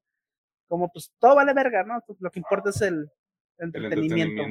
[0.68, 2.00] como pues todo vale verga, ¿no?
[2.06, 3.10] Pues, lo que importa es el,
[3.58, 4.42] entretenimiento.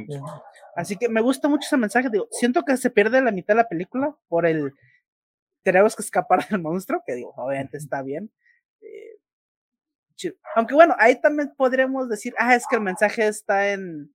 [0.76, 3.62] Así que me gusta mucho ese mensaje, digo, siento que se pierde la mitad de
[3.62, 4.74] la película por el
[5.64, 8.32] tenemos que escapar del monstruo, que digo, obviamente está bien.
[8.82, 14.14] Eh, aunque bueno, ahí también podríamos decir, ah, es que el mensaje está en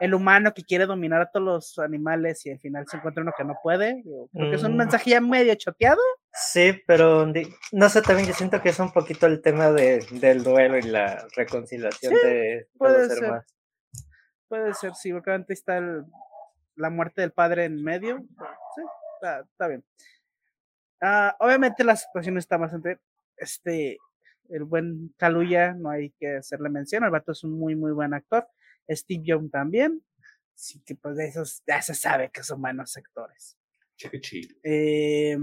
[0.00, 3.32] el humano que quiere dominar a todos los animales y al final se encuentra uno
[3.36, 4.02] que no puede.
[4.32, 6.00] creo que es un mensaje ya medio choteado.
[6.32, 7.32] Sí, pero
[7.72, 10.82] no sé, también yo siento que es un poquito el tema de, del duelo y
[10.82, 13.42] la reconciliación de, puede ser.
[14.48, 15.80] Puede ser, sí, porque antes está
[16.76, 18.18] la muerte del padre en medio.
[18.74, 18.82] Sí,
[19.14, 19.84] está, bien.
[21.00, 23.00] Ah, obviamente la situación está bastante,
[23.36, 23.98] este,
[24.48, 28.14] el buen Kaluya, no hay que hacerle mención, el vato es un muy, muy buen
[28.14, 28.46] actor.
[28.88, 30.02] Steve Young también.
[30.54, 33.58] Así que pues de esos ya se sabe que son buenos sectores.
[34.62, 35.36] Eh,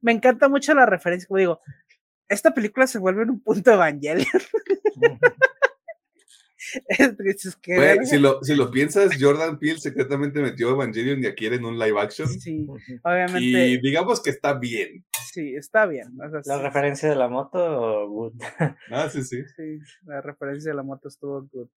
[0.00, 1.60] me encanta mucho la referencia, como digo,
[2.28, 4.26] esta película se vuelve en un punto Evangelion.
[8.04, 11.98] si, lo, si lo piensas, Jordan Peele secretamente metió Evangelion y aquí en un live
[11.98, 12.28] action.
[12.28, 12.66] Sí,
[13.02, 13.68] obviamente.
[13.68, 15.04] Y digamos que está bien.
[15.32, 16.12] Sí, está bien.
[16.44, 18.34] ¿La referencia de la moto good?
[18.90, 19.42] Ah, sí, sí.
[19.56, 21.68] Sí, la referencia de la moto estuvo good.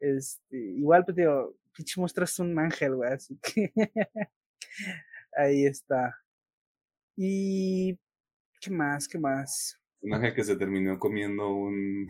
[0.00, 3.72] Este, igual, pues digo, pinche monstruo es un ángel, güey, así que
[5.36, 6.18] ahí está.
[7.16, 7.98] Y,
[8.60, 9.06] ¿qué más?
[9.06, 9.78] ¿Qué más?
[10.00, 12.08] Un ángel que se terminó comiendo un,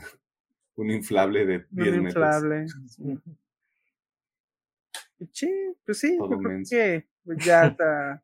[0.77, 2.67] un inflable de 10 un inflable.
[5.31, 5.49] Sí,
[5.87, 8.23] pues sí, creo que pues ya está.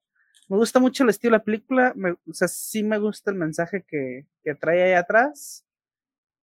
[0.49, 3.36] Me gusta mucho el estilo de la película, me, o sea, sí me gusta el
[3.36, 5.64] mensaje que, que trae ahí atrás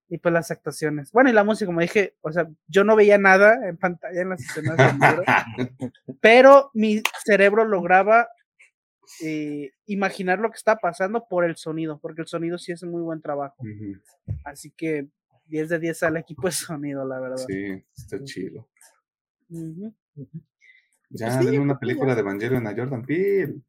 [0.08, 1.12] y pues las actuaciones.
[1.12, 4.30] Bueno, y la música, como dije, o sea, yo no veía nada en pantalla en
[4.30, 5.24] las escenas del libro,
[6.22, 8.28] pero mi cerebro lograba
[9.24, 13.02] eh, imaginar lo que está pasando por el sonido, porque el sonido sí hace muy
[13.02, 13.64] buen trabajo.
[14.44, 15.08] Así que
[15.48, 17.46] 10 de 10 al equipo de sonido, la verdad.
[17.48, 18.68] Sí, está chido.
[21.10, 23.62] Ya, pues una película de Evangelion a Jordan Peele.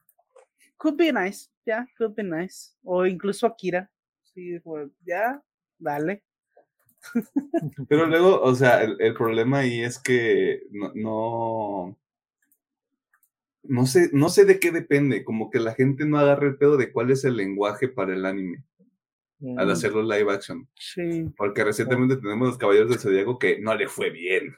[0.77, 2.73] Could be nice, ya, could be nice.
[2.83, 3.91] O incluso Akira.
[4.35, 5.43] Sí, pues, ya,
[5.79, 6.23] dale.
[7.89, 11.97] Pero luego, o sea, el, problema ahí es que no,
[13.63, 16.77] no, sé, no sé de qué depende, como que la gente no agarra el pedo
[16.77, 18.65] de cuál es el lenguaje para el anime
[19.57, 19.71] al mm.
[19.71, 20.69] hacerlo live action.
[20.75, 21.33] Sí.
[21.37, 24.57] Porque recientemente tenemos los Caballeros del Zodíaco que no le fue bien.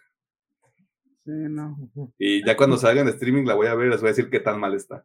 [1.24, 1.76] Sí, no.
[2.18, 4.40] Y ya cuando salgan de streaming la voy a ver, les voy a decir qué
[4.40, 5.04] tan mal está.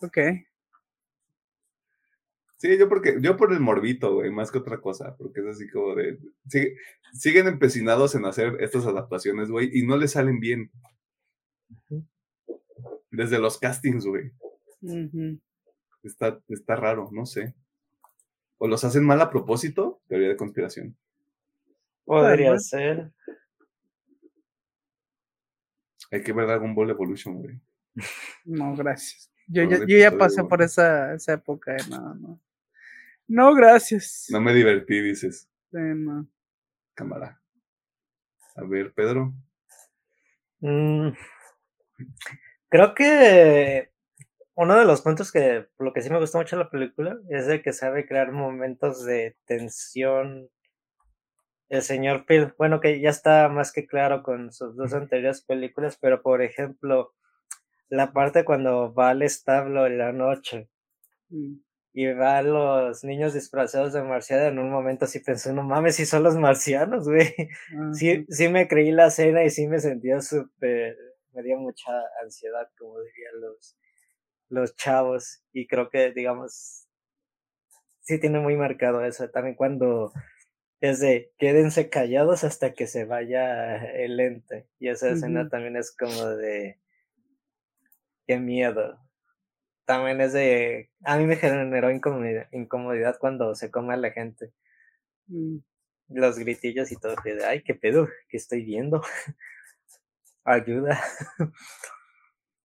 [0.00, 0.18] Ok.
[2.58, 5.70] Sí, yo porque, yo por el morbito, güey, más que otra cosa, porque es así
[5.70, 6.18] como de,
[7.12, 10.70] siguen empecinados en hacer estas adaptaciones, güey, y no les salen bien.
[13.12, 14.32] Desde los castings, güey.
[16.02, 17.54] está, está raro, no sé.
[18.58, 20.96] O los hacen mal a propósito, teoría de conspiración.
[22.04, 23.12] Podría ser.
[26.10, 27.60] Hay que ver Dragon Ball Evolution, güey.
[28.44, 29.30] No, gracias.
[29.46, 32.40] Yo, yo, ya pasé por esa, esa época, eh, no, no.
[33.26, 34.26] No, gracias.
[34.30, 35.48] No me divertí, dices.
[35.70, 36.26] Sí, no.
[36.94, 37.40] Cámara.
[38.56, 39.34] A ver, Pedro.
[40.60, 41.10] Mm,
[42.68, 43.92] creo que
[44.58, 47.62] uno de los puntos que, lo que sí me gustó mucho la película, es de
[47.62, 50.50] que sabe crear momentos de tensión.
[51.68, 55.98] El señor Phil, bueno, que ya está más que claro con sus dos anteriores películas,
[56.00, 57.14] pero por ejemplo,
[57.88, 60.68] la parte cuando va al establo en la noche.
[61.30, 61.58] Mm
[61.98, 65.96] y va a los niños disfrazados de marciano en un momento así pensé, no mames,
[65.96, 67.34] si son los marcianos, güey.
[67.92, 70.96] Sí, sí me creí la escena y sí me sentía súper,
[71.32, 71.90] me dio mucha
[72.22, 73.76] ansiedad, como dirían los,
[74.48, 75.42] los chavos.
[75.52, 76.86] Y creo que, digamos,
[78.00, 79.28] sí tiene muy marcado eso.
[79.30, 80.12] También cuando
[80.80, 84.68] es de quédense callados hasta que se vaya el ente.
[84.78, 86.78] Y esa escena también es como de
[88.26, 89.00] qué miedo.
[89.84, 94.52] También es de a mí me generó incomodidad, cuando se come a la gente.
[95.26, 95.58] Mm.
[96.10, 99.02] Los gritillos y todo, de ay, qué pedo, ¿qué estoy viendo?
[100.44, 100.98] Ayuda.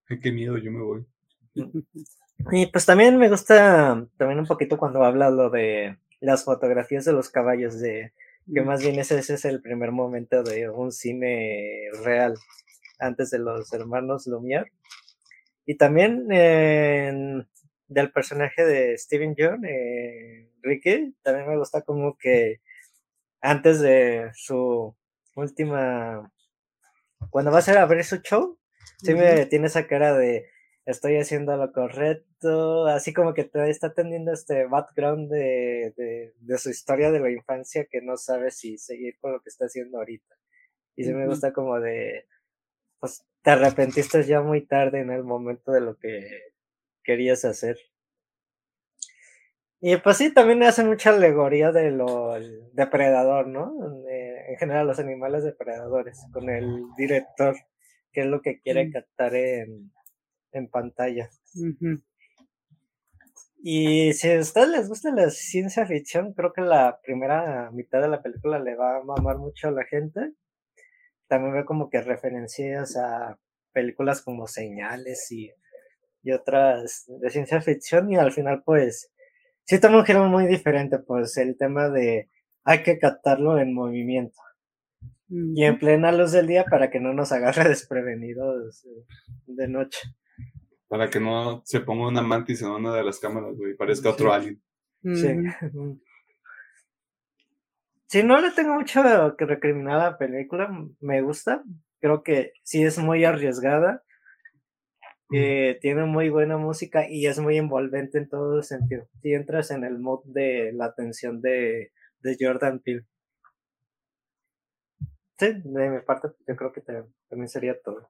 [0.08, 1.06] Ay, qué miedo, yo me voy.
[2.50, 7.12] Y pues también me gusta también un poquito cuando habla lo de las fotografías de
[7.12, 8.12] los caballos, de
[8.52, 12.34] que más bien ese, es el primer momento de un cine real
[12.98, 14.70] antes de los hermanos Lumière.
[15.66, 22.60] Y también del personaje de Steven John, eh, Ricky, también me gusta como que
[23.40, 24.94] antes de su
[25.36, 26.30] última,
[27.30, 28.58] cuando va a ser a abrir su show,
[29.02, 30.46] sí me tiene esa cara de
[30.86, 36.70] estoy haciendo lo correcto, así como que te está teniendo este background de, de, su
[36.70, 40.34] historia de la infancia que no sabe si seguir con lo que está haciendo ahorita.
[40.96, 42.26] Y sí me gusta como de,
[43.00, 46.52] pues te arrepentiste ya muy tarde en el momento de lo que
[47.02, 47.78] querías hacer.
[49.80, 52.34] Y pues sí, también hace mucha alegoría de lo
[52.72, 53.74] depredador, ¿no?
[54.08, 57.56] en general los animales depredadores, con el director,
[58.12, 59.90] que es lo que quiere captar en,
[60.54, 61.28] en pantalla.
[63.62, 68.08] Y si a ustedes les gusta la ciencia ficción, creo que la primera mitad de
[68.08, 70.34] la película le va a mamar mucho a la gente.
[71.28, 73.38] También veo como que referencias a
[73.72, 75.50] películas como Señales y,
[76.22, 79.10] y otras de ciencia ficción y al final pues
[79.64, 82.30] sí toma un giro muy diferente, pues el tema de
[82.64, 84.40] hay que captarlo en movimiento
[85.28, 88.86] y en plena luz del día para que no nos agarre desprevenidos
[89.46, 90.00] de noche.
[90.88, 94.10] Para que no se ponga una mantis en una de las cámaras, güey, y parezca
[94.10, 94.62] otro alien.
[95.02, 95.28] Sí.
[98.14, 99.02] Si no le tengo mucho
[99.36, 100.70] que recriminar a la película,
[101.00, 101.64] me gusta.
[101.98, 104.04] Creo que sí es muy arriesgada.
[105.28, 109.08] tiene muy buena música y es muy envolvente en todo sentido.
[109.20, 113.04] Si entras en el mod de la atención de, de Jordan Peele.
[115.36, 118.08] Sí, de mi parte, yo creo que también sería todo.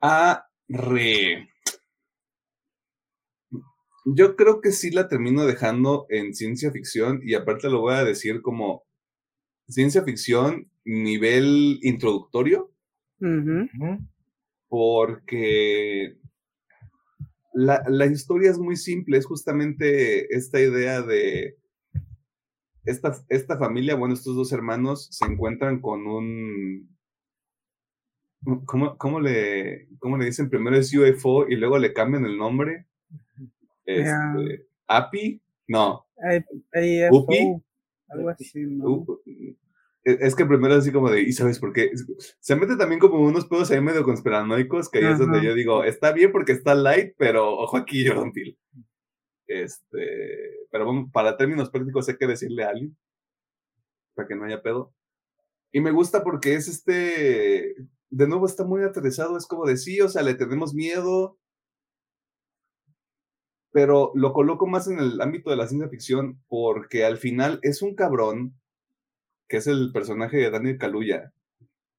[0.00, 1.48] Ah, re.
[4.04, 8.04] Yo creo que sí la termino dejando en ciencia ficción y aparte lo voy a
[8.04, 8.84] decir como
[9.68, 12.72] ciencia ficción nivel introductorio.
[14.68, 16.16] Porque
[17.52, 21.56] la, la, historia es muy simple, es justamente esta idea de
[22.84, 26.97] esta, esta familia, bueno, estos dos hermanos se encuentran con un
[28.64, 30.48] ¿Cómo, cómo, le, ¿Cómo le dicen?
[30.48, 32.86] Primero es UFO y luego le cambian el nombre.
[33.84, 35.42] Este, ¿API?
[35.66, 36.06] No.
[37.10, 37.62] ¿UPI?
[38.08, 38.50] Algo así,
[40.04, 41.90] e, Es que primero es así como de, ¿y sabes por qué?
[42.40, 45.84] Se mete también como unos pedos ahí medio conspiranoicos, que ahí es donde yo digo,
[45.84, 48.56] está bien porque está light, pero ojo aquí, Jordan Peele.
[49.46, 52.96] Este, pero bueno, para términos prácticos hay que decirle a alguien,
[54.14, 54.94] para que no haya pedo.
[55.72, 57.74] Y me gusta porque es este,
[58.10, 61.38] de nuevo está muy aterrizado, es como de sí, o sea, le tenemos miedo,
[63.70, 67.82] pero lo coloco más en el ámbito de la ciencia ficción porque al final es
[67.82, 68.58] un cabrón,
[69.48, 71.32] que es el personaje de Daniel Kaluuya,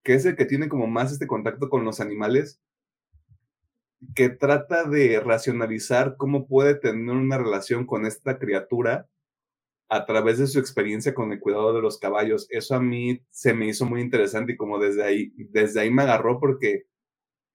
[0.04, 2.60] que es el que tiene como más este contacto con los animales,
[4.16, 9.08] que trata de racionalizar cómo puede tener una relación con esta criatura
[9.90, 12.48] a través de su experiencia con el cuidado de los caballos.
[12.52, 16.04] Eso a mí se me hizo muy interesante y como desde ahí, desde ahí me
[16.04, 16.86] agarró porque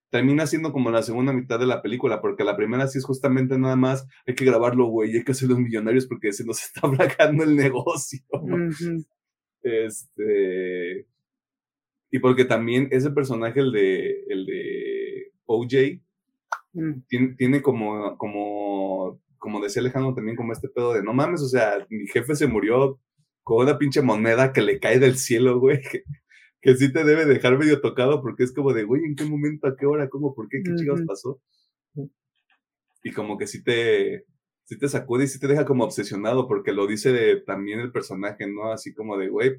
[0.09, 3.57] termina siendo como la segunda mitad de la película, porque la primera sí es justamente
[3.57, 7.43] nada más, hay que grabarlo, güey, hay que hacerlo millonarios porque se nos está aplacando
[7.43, 8.19] el negocio.
[9.61, 11.07] Este.
[12.11, 16.01] Y porque también ese personaje, el de, el de OJ,
[16.73, 17.01] mm.
[17.07, 21.47] tiene, tiene, como, como como decía Alejandro también, como este pedo de no mames, o
[21.47, 22.99] sea, mi jefe se murió
[23.43, 25.79] con una pinche moneda que le cae del cielo, güey,
[26.61, 29.67] que, sí te debe dejar medio tocado porque es como de, güey, ¿en qué momento,
[29.67, 31.39] a qué hora, cómo, por qué, qué uh pasó?
[33.03, 34.25] Y como que sí te,
[34.63, 38.47] sí te sacude y sí te deja como obsesionado porque lo dice también el personaje,
[38.47, 38.71] ¿no?
[38.71, 39.57] Así como de, güey,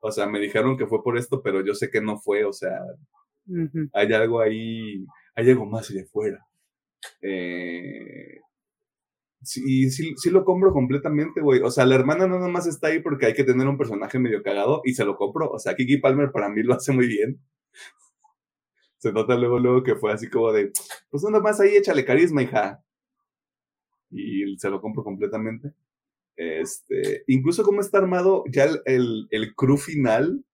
[0.00, 2.52] o sea, me dijeron que fue por esto, pero yo sé que no fue, o
[2.52, 2.80] sea,
[3.92, 6.44] hay algo ahí, hay algo más allá afuera.
[7.22, 8.40] Eh,
[9.42, 11.60] Sí, sí, sí lo compro completamente, güey.
[11.60, 14.42] O sea, la hermana no nomás está ahí porque hay que tener un personaje medio
[14.42, 15.50] cagado y se lo compro.
[15.50, 17.40] O sea, Kiki Palmer para mí lo hace muy bien.
[18.98, 20.72] Se nota luego, luego que fue así como de,
[21.08, 22.82] pues nada más ahí échale carisma, hija.
[24.10, 25.72] Y se lo compro completamente.
[26.34, 30.44] Este, incluso cómo está armado ya el, el, el crew final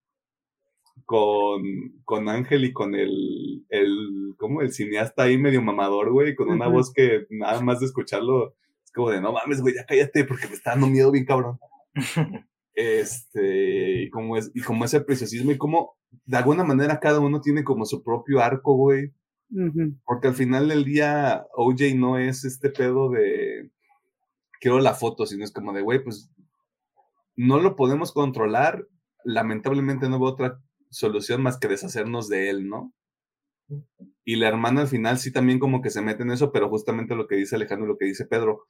[1.04, 1.62] con,
[2.04, 6.68] con Ángel y con el, el, como el cineasta ahí medio mamador, güey, con una
[6.68, 8.63] voz que nada más de escucharlo es
[8.94, 11.58] como de, no mames, güey, ya cállate porque me está dando miedo bien cabrón.
[12.74, 17.40] este, y como, es, y como ese preciosismo y como de alguna manera cada uno
[17.40, 19.12] tiene como su propio arco, güey.
[20.04, 23.70] Porque al final del día OJ no es este pedo de
[24.60, 26.30] quiero la foto, sino es como de, güey, pues
[27.36, 28.88] no lo podemos controlar.
[29.22, 32.92] Lamentablemente no veo otra solución más que deshacernos de él, ¿no?
[34.24, 37.14] Y la hermana al final sí también como que se mete en eso, pero justamente
[37.14, 38.68] lo que dice Alejandro, lo que dice Pedro,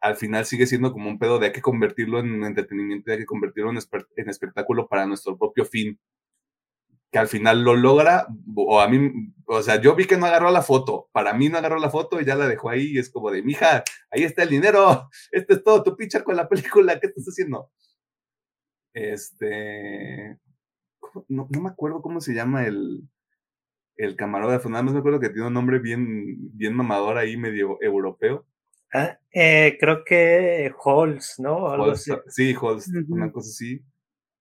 [0.00, 3.26] al final sigue siendo como un pedo de hay que convertirlo en entretenimiento, hay que
[3.26, 5.98] convertirlo en, espectáculo para nuestro propio fin.
[7.10, 10.50] Que al final lo logra, o a mí, o sea, yo vi que no agarró
[10.50, 13.30] la foto, para mí no agarró la foto y ya la dejó ahí, es como
[13.30, 17.06] de, mija, ahí está el dinero, este es todo tu pinche con la película, ¿qué
[17.06, 17.70] estás haciendo?
[18.92, 20.38] Este,
[21.28, 23.08] no, no me acuerdo cómo se llama el,
[23.96, 27.78] el camarógrafo, nada más me acuerdo que tiene un nombre bien, bien mamador ahí, medio
[27.80, 28.46] europeo.
[28.96, 31.94] Ah, eh, creo que Halls, ¿no?
[32.28, 33.82] Sí, Halls, una cosa así,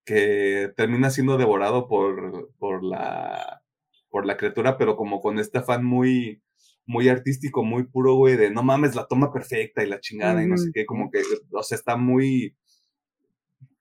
[0.06, 3.62] que termina siendo devorado por, por, la,
[4.10, 6.42] por la criatura, pero como con este afán muy,
[6.86, 10.48] muy artístico, muy puro, güey, de no mames, la toma perfecta y la chingada y
[10.48, 12.56] no sé qué, como que, o sea, está muy,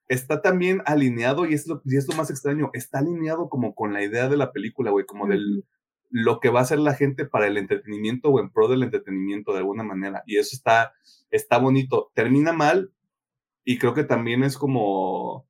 [0.09, 3.93] está también alineado, y es, lo, y es lo más extraño, está alineado como con
[3.93, 5.63] la idea de la película, güey, como del
[6.09, 9.51] lo que va a hacer la gente para el entretenimiento o en pro del entretenimiento
[9.53, 10.23] de alguna manera.
[10.25, 10.93] Y eso está,
[11.31, 12.11] está bonito.
[12.13, 12.91] Termina mal
[13.63, 15.47] y creo que también es como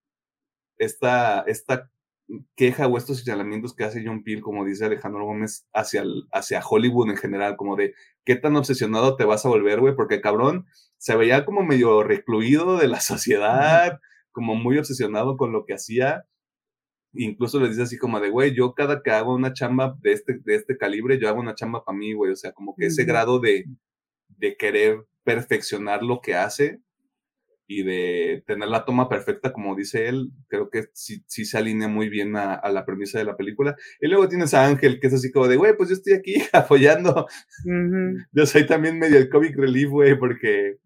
[0.77, 1.91] esta, esta
[2.55, 7.09] queja o estos señalamientos que hace John Peel, como dice Alejandro Gómez, hacia, hacia Hollywood
[7.09, 7.93] en general, como de
[8.23, 10.65] qué tan obsesionado te vas a volver, güey, porque cabrón
[10.97, 13.99] se veía como medio recluido de la sociedad,
[14.31, 16.25] como muy obsesionado con lo que hacía.
[17.17, 20.39] Incluso les dice así como de, güey, yo cada que hago una chamba de este,
[20.43, 22.31] de este calibre, yo hago una chamba para mí, güey.
[22.31, 23.65] O sea, como que ese grado de,
[24.37, 26.81] de querer perfeccionar lo que hace
[27.67, 31.87] y de tener la toma perfecta, como dice él, creo que sí, sí se alinea
[31.87, 33.75] muy bien a, la premisa de la película.
[33.99, 36.35] Y luego tienes a Ángel, que es así como de, güey, pues yo estoy aquí
[36.53, 37.25] apoyando.
[38.31, 40.77] Yo soy también medio el comic relief, güey, porque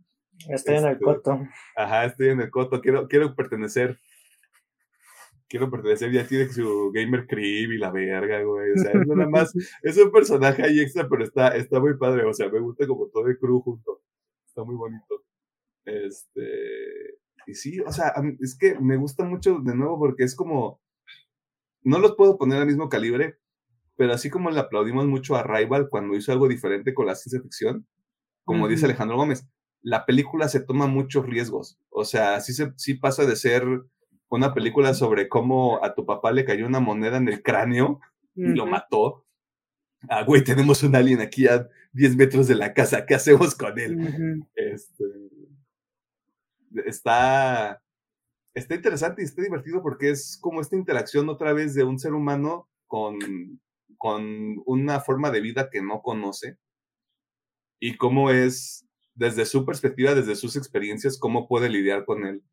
[0.48, 1.48] Estoy en el este, coto.
[1.76, 2.82] Ajá, estoy en el coto.
[2.82, 4.00] Quiero, quiero pertenecer.
[5.50, 6.12] Quiero pertenecer.
[6.12, 8.72] Ya tiene su gamer crib y la verga, güey.
[8.72, 9.54] O sea, es nada más.
[9.82, 12.24] Es un personaje ahí extra, pero está, está muy padre.
[12.26, 14.02] O sea, me gusta como todo el crew junto.
[14.46, 15.24] Está muy bonito.
[15.86, 17.18] Este.
[17.48, 20.80] Y sí, o sea, es que me gusta mucho de nuevo porque es como.
[21.82, 23.40] No los puedo poner al mismo calibre,
[23.96, 27.42] pero así como le aplaudimos mucho a Rival cuando hizo algo diferente con la ciencia
[27.42, 27.88] ficción,
[28.44, 29.48] como dice Alejandro Gómez,
[29.82, 31.80] la película se toma muchos riesgos.
[31.90, 33.64] O sea, sí, se, sí pasa de ser
[34.30, 38.00] una película sobre cómo a tu papá le cayó una moneda en el cráneo
[38.36, 39.26] y lo mató.
[40.08, 43.78] Ah, güey, tenemos un alien aquí a 10 metros de la casa, ¿qué hacemos con
[43.80, 44.46] él?
[44.56, 45.04] este,
[46.86, 47.82] está,
[48.54, 52.14] está interesante y está divertido porque es como esta interacción otra vez de un ser
[52.14, 53.18] humano con,
[53.98, 56.58] con una forma de vida que no conoce
[57.80, 62.44] y cómo es desde su perspectiva, desde sus experiencias, cómo puede lidiar con él.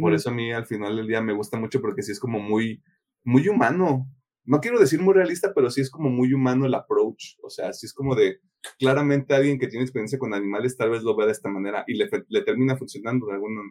[0.00, 2.38] Por eso a mí al final del día me gusta mucho porque sí es como
[2.38, 2.82] muy,
[3.22, 4.08] muy humano.
[4.44, 7.36] No quiero decir muy realista, pero sí es como muy humano el approach.
[7.42, 8.40] O sea, sí es como de,
[8.78, 11.94] claramente alguien que tiene experiencia con animales tal vez lo vea de esta manera y
[11.94, 13.70] le, le termina funcionando de algún,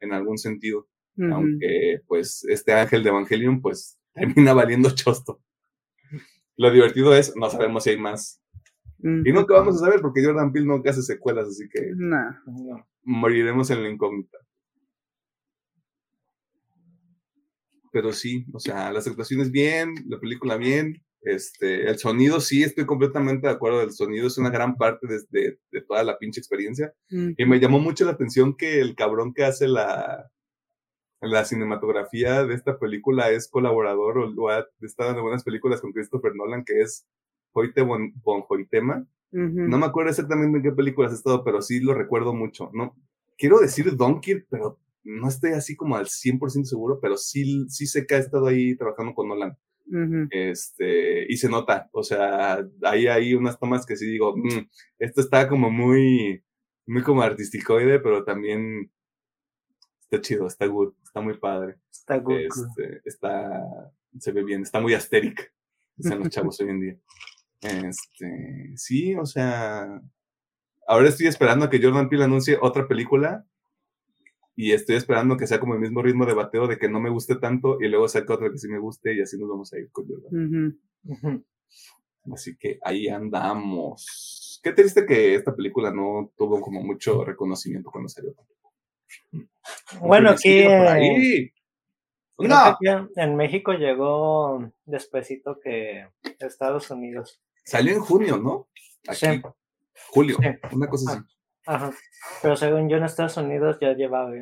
[0.00, 0.88] en algún sentido.
[1.16, 5.40] Aunque pues este ángel de Evangelion pues termina valiendo chosto.
[6.56, 8.44] Lo divertido es, no sabemos si hay más
[9.04, 11.92] y nunca vamos a saber porque Jordan Peele nunca hace secuelas, así que
[13.02, 14.38] moriremos en la incógnita.
[17.94, 22.86] Pero sí, o sea, las actuaciones bien, la película bien, este, el sonido sí, estoy
[22.86, 26.92] completamente de acuerdo, el sonido es una gran parte de, de, toda la pinche experiencia.
[27.08, 30.28] Y me llamó mucho la atención que el cabrón que hace la,
[31.20, 36.34] la cinematografía de esta película es colaborador o, ha estado en buenas películas con Christopher
[36.34, 37.06] Nolan, que es
[37.52, 38.12] Hoyte Bon,
[38.48, 39.06] Hoytema.
[39.30, 42.70] No me acuerdo exactamente en qué películas ha estado, pero sí lo recuerdo mucho.
[42.72, 42.96] No,
[43.38, 48.06] quiero decir Donkey, pero no estoy así como al 100% seguro, pero sí, sí sé
[48.06, 49.56] que ha estado ahí trabajando con Nolan.
[50.30, 54.66] este, y se nota, o sea, hay ahí unas tomas que sí digo, mm,
[54.98, 56.42] esto está como muy,
[56.86, 58.90] muy como artisticoide, pero también
[60.00, 61.76] está chido, está good, está muy padre.
[61.90, 62.40] Está good.
[62.40, 63.62] Este, está,
[64.18, 65.52] se ve bien, está muy asteric,
[65.96, 66.96] dicen los chavos hoy en día.
[67.60, 70.00] Este, sí, o sea,
[70.88, 73.46] ahora estoy esperando a que Jordan Peele anuncie otra película
[74.56, 77.10] y estoy esperando que sea como el mismo ritmo de bateo de que no me
[77.10, 79.78] guste tanto y luego saque otra que sí me guste y así nos vamos a
[79.78, 81.58] ir con Jordan.
[82.32, 84.60] Así que ahí andamos.
[84.62, 88.34] Qué triste que esta película no tuvo como mucho reconocimiento cuando salió.
[90.00, 90.64] Bueno, aquí
[92.38, 92.78] no.
[93.16, 97.40] en México llegó despuesito que Estados Unidos.
[97.64, 98.68] Salió en junio, ¿no?
[99.12, 99.42] Sí.
[100.10, 100.38] Julio,
[100.72, 101.24] una cosa así.
[101.66, 101.92] Ajá.
[102.42, 104.32] Pero según yo en Estados Unidos ya llevaba,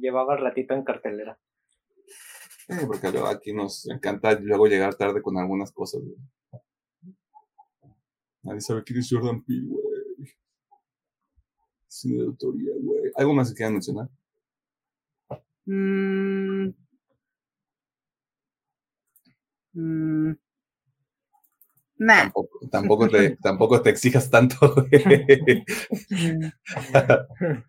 [0.00, 1.38] llevaba ratito en cartelera.
[2.86, 6.02] porque luego aquí nos encanta luego llegar tarde con algunas cosas,
[8.42, 10.28] Nadie sabe quién es Jordan Peele, güey.
[11.88, 13.10] Cine de autoría, güey.
[13.16, 14.08] ¿Algo más que quieran mencionar?
[21.98, 22.08] Mmm.
[22.08, 24.56] Tampoco, tampoco, te, tampoco te exijas tanto.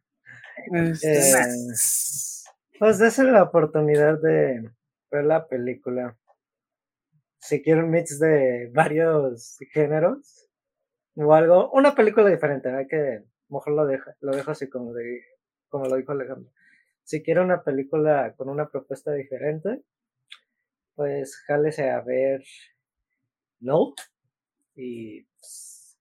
[0.70, 1.32] Este,
[2.78, 4.70] pues esa es la oportunidad de
[5.10, 6.18] ver la película.
[7.40, 10.50] Si quieren un mix de varios géneros
[11.16, 15.22] o algo, una película diferente, hay que mejor lo dejo, lo dejo así como de,
[15.70, 16.52] como lo dijo Alejandro.
[17.04, 19.82] Si quiere una película con una propuesta diferente,
[20.96, 22.44] pues jálese a ver
[23.60, 23.94] No
[24.78, 25.98] y pues,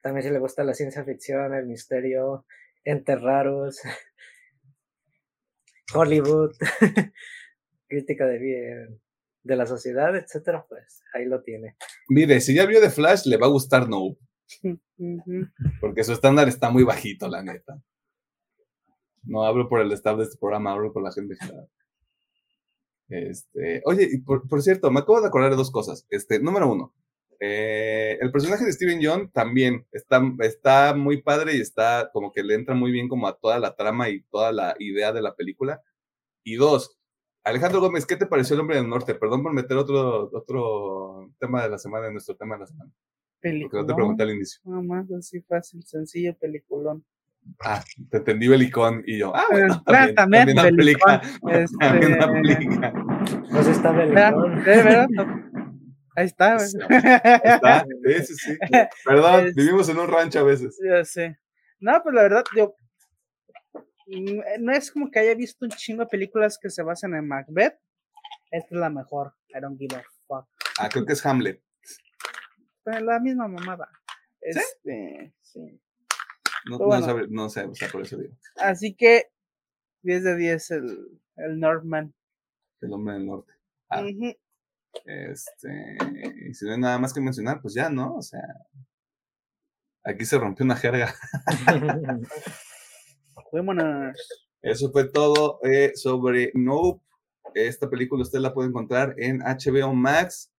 [0.00, 2.46] también si le gusta la ciencia ficción, el misterio,
[2.84, 3.80] enterraros,
[5.94, 6.52] Hollywood,
[7.88, 9.00] crítica de,
[9.42, 11.76] de la sociedad, etcétera, pues ahí lo tiene.
[12.08, 14.16] Mire, si ya vio The Flash, le va a gustar No.
[15.80, 17.82] Porque su estándar está muy bajito, la neta.
[19.24, 21.68] No hablo por el staff de este programa, hablo por la gente general.
[23.08, 26.06] Este, oye, y por, por, cierto, me acabo de acordar de dos cosas.
[26.10, 26.94] Este, número uno,
[27.40, 32.42] eh, el personaje de Steven John también está, está muy padre y está como que
[32.42, 35.34] le entra muy bien como a toda la trama y toda la idea de la
[35.34, 35.82] película.
[36.42, 36.98] Y dos,
[37.44, 39.14] Alejandro Gómez, ¿qué te pareció El Hombre del Norte?
[39.14, 42.90] Perdón por meter otro, otro tema de la semana en nuestro tema de la semana.
[43.40, 43.70] Peliculón.
[43.70, 44.60] Porque no te pregunté al inicio.
[44.64, 47.04] No más, así fácil, sencillo, peliculón.
[47.60, 50.14] Ah, te entendí belicón y yo, ah, bueno, también,
[50.54, 51.20] también, aplica.
[51.50, 51.76] Este...
[51.78, 52.92] También aplica.
[53.50, 54.64] Pues está belicón.
[54.64, 55.08] ¿De verdad?
[56.16, 57.86] Ahí está, Ahí está,
[58.24, 58.58] sí, sí.
[59.04, 60.78] Perdón, vivimos en un rancho a veces.
[60.82, 61.38] Ya sé.
[61.80, 62.74] No, pues la verdad, yo.
[64.60, 67.78] No es como que haya visto un chingo de películas que se basan en Macbeth.
[68.50, 69.34] Esta es la mejor.
[69.48, 70.46] I don't give a fuck.
[70.78, 71.62] Ah, creo que es Hamlet.
[72.84, 73.88] Pues la misma mamada.
[74.40, 75.80] Este, sí.
[76.66, 78.34] No, no, sabe, no sé, o sea, por eso digo.
[78.56, 79.30] Así que
[80.02, 82.14] 10 de 10 el, el Northman.
[82.80, 83.52] El hombre del norte.
[83.88, 84.02] Ah.
[85.04, 85.96] Este,
[86.48, 88.16] y si no hay nada más que mencionar, pues ya, ¿no?
[88.16, 88.42] O sea,
[90.04, 91.14] aquí se rompió una jerga.
[94.62, 97.02] Eso fue todo eh, sobre Nope.
[97.54, 100.50] Esta película usted la puede encontrar en HBO Max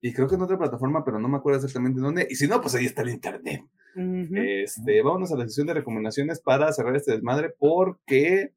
[0.00, 2.26] y creo que en otra plataforma, pero no me acuerdo exactamente dónde.
[2.28, 3.62] Y si no, pues ahí está el internet.
[3.94, 8.52] Este, vámonos a la sesión de recomendaciones para cerrar este desmadre porque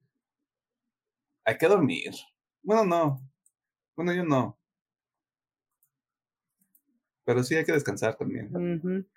[1.44, 2.12] hay que dormir.
[2.64, 3.22] Bueno, no.
[3.96, 4.58] Bueno, yo no.
[7.26, 8.50] Pero sí hay que descansar también.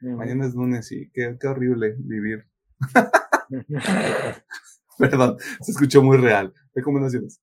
[0.01, 2.47] Mañana es lunes y qué, qué horrible vivir.
[4.99, 6.53] Perdón, se escuchó muy real.
[6.75, 7.41] Recomendaciones.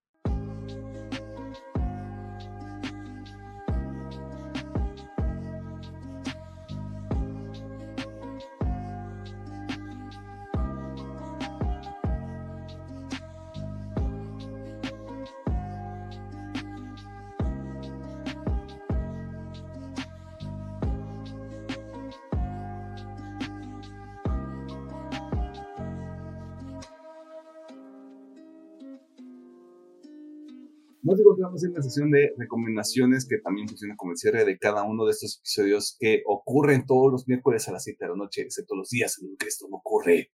[31.55, 35.11] Encontramos en sesión de recomendaciones que también funciona como el cierre de cada uno de
[35.11, 38.89] estos episodios que ocurren todos los miércoles a las 7 de la noche, excepto los
[38.89, 40.33] días en los que esto no ocurre.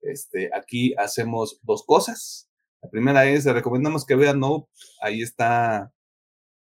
[0.00, 2.48] Este, aquí hacemos dos cosas.
[2.80, 4.70] La primera es, le recomendamos que vean No,
[5.02, 5.92] ahí está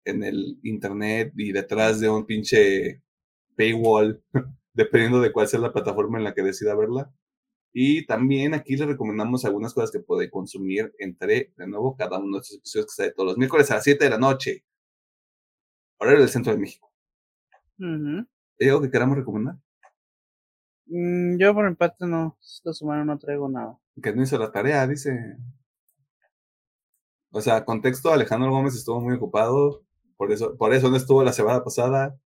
[0.06, 3.02] en el internet y detrás de un pinche
[3.56, 4.24] paywall,
[4.74, 7.12] dependiendo de cuál sea la plataforma en la que decida verla.
[7.72, 12.38] Y también aquí les recomendamos algunas cosas que puede consumir entre, de nuevo, cada uno
[12.38, 14.64] de estos episodios que sale todos los miércoles a las 7 de la noche.
[16.00, 16.92] Horario del centro de México.
[17.78, 19.56] ¿Hay algo que queramos recomendar?
[20.88, 23.78] Mm, yo por empate no, esta semana no traigo nada.
[24.02, 25.38] Que no hizo la tarea, dice.
[27.32, 29.84] O sea, contexto, Alejandro Gómez estuvo muy ocupado,
[30.18, 32.20] por eso, por eso no estuvo la semana pasada,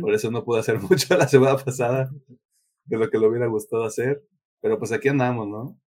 [0.00, 2.10] por eso no pudo hacer mucho la semana pasada
[2.86, 4.24] de lo que le hubiera gustado hacer.
[4.60, 5.80] Pero pues aquí andamos, ¿no?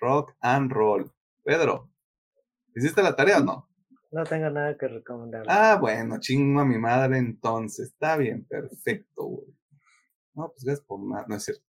[0.00, 1.12] Rock and roll.
[1.42, 1.90] Pedro,
[2.74, 3.68] ¿hiciste la tarea o no?
[4.10, 5.44] No tengo nada que recomendar.
[5.48, 7.88] Ah, bueno, chingo a mi madre entonces.
[7.88, 9.46] Está bien, perfecto, güey.
[10.34, 11.64] No, pues gracias por más, no es cierto.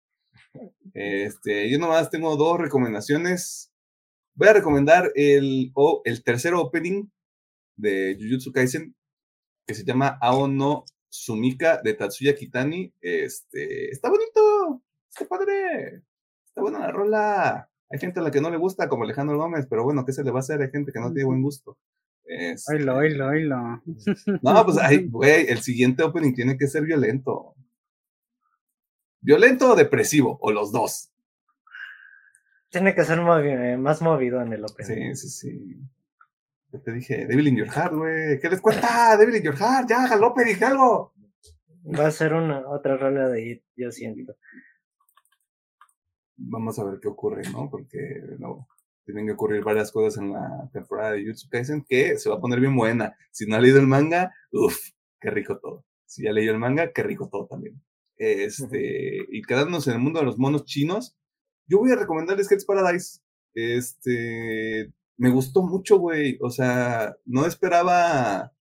[0.94, 3.72] Este, yo nomás tengo dos recomendaciones.
[4.34, 5.72] Voy a recomendar el,
[6.04, 7.08] el tercer opening
[7.76, 8.96] de Jujutsu Kaisen,
[9.66, 12.92] que se llama Aono Sumika de Tatsuya Kitani.
[13.00, 14.33] Este, está bonito,
[15.14, 16.02] está padre,
[16.46, 17.70] está buena la rola.
[17.90, 20.24] Hay gente a la que no le gusta, como Alejandro Gómez, pero bueno, ¿qué se
[20.24, 20.60] le va a hacer?
[20.60, 21.78] Hay gente que no tiene buen gusto.
[22.24, 23.82] Este, oilo, oilo, oilo.
[24.42, 24.76] No, pues,
[25.10, 27.54] güey, el siguiente opening tiene que ser violento.
[29.20, 30.38] ¿Violento o depresivo?
[30.40, 31.10] O los dos.
[32.70, 35.14] Tiene que ser eh, más movido en el opening.
[35.14, 35.80] Sí, sí, sí.
[36.72, 38.40] Yo te dije, Devil in Your Heart, güey.
[38.40, 39.16] ¿Qué les cuenta?
[39.18, 41.14] Devil in Your Heart, ya, galope, dije algo.
[41.86, 44.34] Va a ser una otra rola de It, yo siento.
[46.46, 47.70] Vamos a ver qué ocurre, ¿no?
[47.70, 47.98] Porque
[48.38, 48.68] no,
[49.04, 52.40] tienen que ocurrir varias cosas en la temporada de Jutsu Kaisen que se va a
[52.40, 53.16] poner bien buena.
[53.30, 54.76] Si no ha leído el manga, uff,
[55.20, 55.84] qué rico todo.
[56.06, 57.82] Si ya leído el manga, qué rico todo también.
[58.16, 61.16] Este, y quedándonos en el mundo de los monos chinos,
[61.66, 63.20] yo voy a recomendarles Heads Paradise.
[63.54, 66.38] Este, me gustó mucho, güey.
[66.40, 68.52] O sea, no esperaba.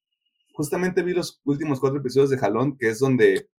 [0.53, 3.49] Justamente vi los últimos cuatro episodios de Jalón, que es donde.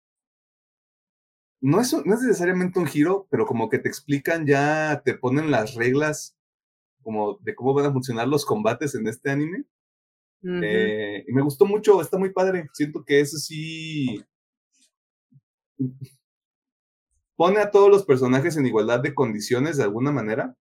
[1.64, 5.50] No es, no es necesariamente un giro, pero como que te explican ya, te ponen
[5.50, 6.36] las reglas
[7.02, 9.64] como de cómo van a funcionar los combates en este anime.
[10.42, 12.68] Eh, y me gustó mucho, está muy padre.
[12.74, 14.22] Siento que eso sí
[17.34, 20.58] pone a todos los personajes en igualdad de condiciones de alguna manera,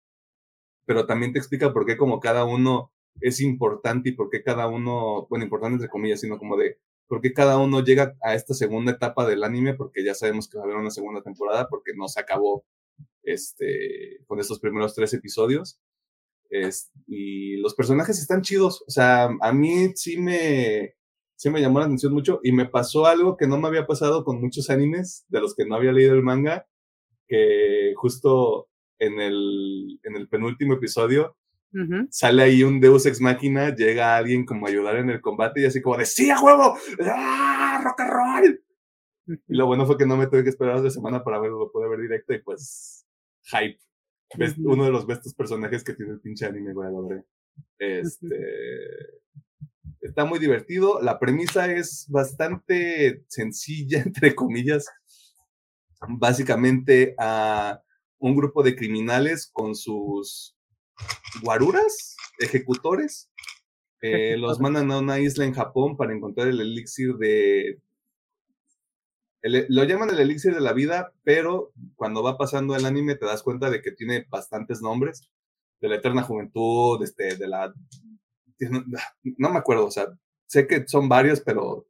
[0.86, 4.68] pero también te explica por qué como cada uno es importante y por qué cada
[4.68, 6.78] uno, bueno, importante entre comillas, sino como de
[7.10, 10.57] por qué cada uno llega a esta segunda etapa del anime, porque ya sabemos que
[10.57, 12.64] va a haber una segunda temporada, porque no se acabó
[13.23, 15.81] este, con estos primeros tres episodios.
[16.52, 20.95] Es, y los personajes están chidos, o sea, a mí sí me,
[21.36, 24.23] sí me llamó la atención mucho y me pasó algo que no me había pasado
[24.23, 26.68] con muchos animes de los que no había leído el manga,
[27.27, 28.69] que justo
[28.99, 31.36] en el, en el penúltimo episodio
[32.10, 35.66] sale ahí un Deus Ex Máquina, llega alguien como a ayudar en el combate y
[35.66, 36.78] así como de ¡Sí, a huevo!
[37.04, 38.64] ¡Ah, rock and roll!
[39.28, 41.72] Y lo bueno fue que no me tuve que esperar de semana para verlo, lo
[41.72, 43.06] pude ver directo y pues
[43.44, 43.80] hype.
[44.60, 47.10] Uno de los bestos personajes que tiene el pinche anime, güey, lo
[47.78, 49.20] Este
[50.02, 51.02] está muy divertido.
[51.02, 54.88] La premisa es bastante sencilla, entre comillas.
[56.08, 57.82] Básicamente a
[58.20, 60.56] un grupo de criminales con sus
[61.42, 63.32] guaruras, ejecutores,
[64.02, 67.82] eh, los mandan a una isla en Japón para encontrar el elixir de...
[69.42, 73.44] lo llaman el elixir de la vida, pero cuando va pasando el anime te das
[73.44, 75.30] cuenta de que tiene bastantes nombres.
[75.82, 77.74] De la eterna juventud, este, de la
[79.38, 80.08] no, me acuerdo, o sea,
[80.48, 81.88] sé que son varios, pero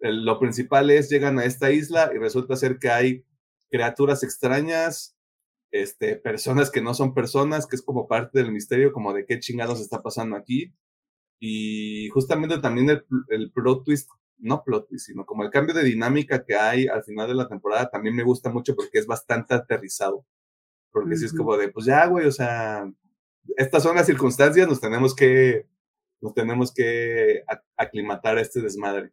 [0.00, 3.24] lo principal es llegan a esta isla y resulta ser que hay
[3.70, 5.16] criaturas extrañas,
[5.70, 9.38] este, personas que no son personas, que es como parte del misterio, como de qué
[9.38, 10.74] chingados está pasando aquí.
[11.40, 15.84] Y justamente también el, el plot twist, no plot twist, sino como el cambio de
[15.84, 19.54] dinámica que hay al final de la temporada también me gusta mucho porque es bastante
[19.54, 20.26] aterrizado.
[20.92, 22.84] Porque si es como de, pues ya, güey, o sea,
[23.56, 25.66] estas son las circunstancias, nos tenemos que
[26.20, 27.44] nos tenemos que
[27.76, 29.12] aclimatar a este desmadre.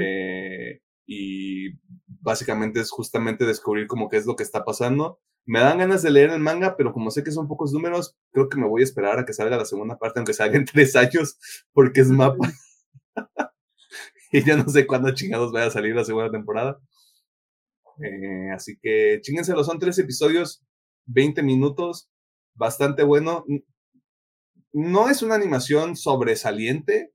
[0.00, 1.70] Eh, y
[2.06, 5.20] básicamente es justamente descubrir como qué es lo que está pasando.
[5.46, 8.48] Me dan ganas de leer el manga, pero como sé que son pocos números, creo
[8.48, 10.96] que me voy a esperar a que salga la segunda parte, aunque salga en tres
[10.96, 11.38] años,
[11.72, 12.48] porque es mapa.
[14.32, 16.78] y ya no sé cuándo chingados vaya a salir la segunda temporada.
[18.02, 20.62] Eh, así que chingenselo, son tres episodios,
[21.06, 22.08] 20 minutos,
[22.54, 23.44] bastante bueno
[24.72, 27.12] no es una animación sobresaliente,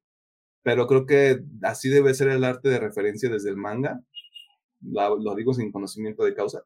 [0.63, 4.01] pero creo que así debe ser el arte de referencia desde el manga.
[4.81, 6.63] Lo, digo sin conocimiento de causa.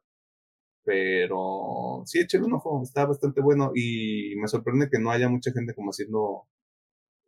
[0.90, 5.52] Pero sí, échale un ojo, está bastante bueno y me sorprende que no haya mucha
[5.52, 6.48] gente como haciendo,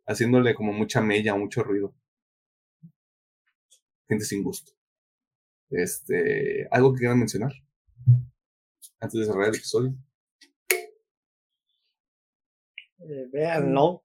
[0.05, 1.95] haciéndole como mucha mella, mucho ruido.
[4.09, 4.73] Gente sin gusto.
[5.69, 7.53] Este, algo que quieran mencionar
[8.99, 9.95] antes de cerrar el episodio.
[12.99, 14.03] Eh, vean, no.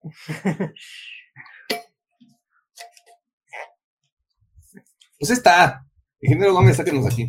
[5.19, 5.85] pues está.
[6.21, 7.27] Ingeniero Gómez, sáquenos aquí.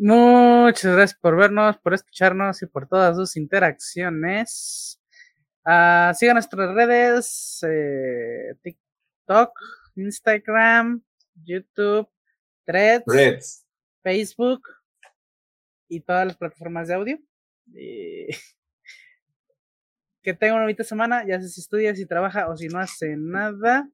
[0.00, 5.00] Muchas gracias por vernos, por escucharnos y por todas sus interacciones.
[5.66, 9.50] Uh, sigan nuestras redes: eh, TikTok,
[9.96, 11.02] Instagram,
[11.34, 12.08] YouTube,
[12.64, 13.66] Threads,
[14.04, 14.62] Facebook
[15.88, 17.18] y todas las plataformas de audio.
[17.74, 18.28] Eh,
[20.22, 23.16] que tenga una bonita semana, ya sé si estudia, si trabaja o si no hace
[23.16, 23.90] nada.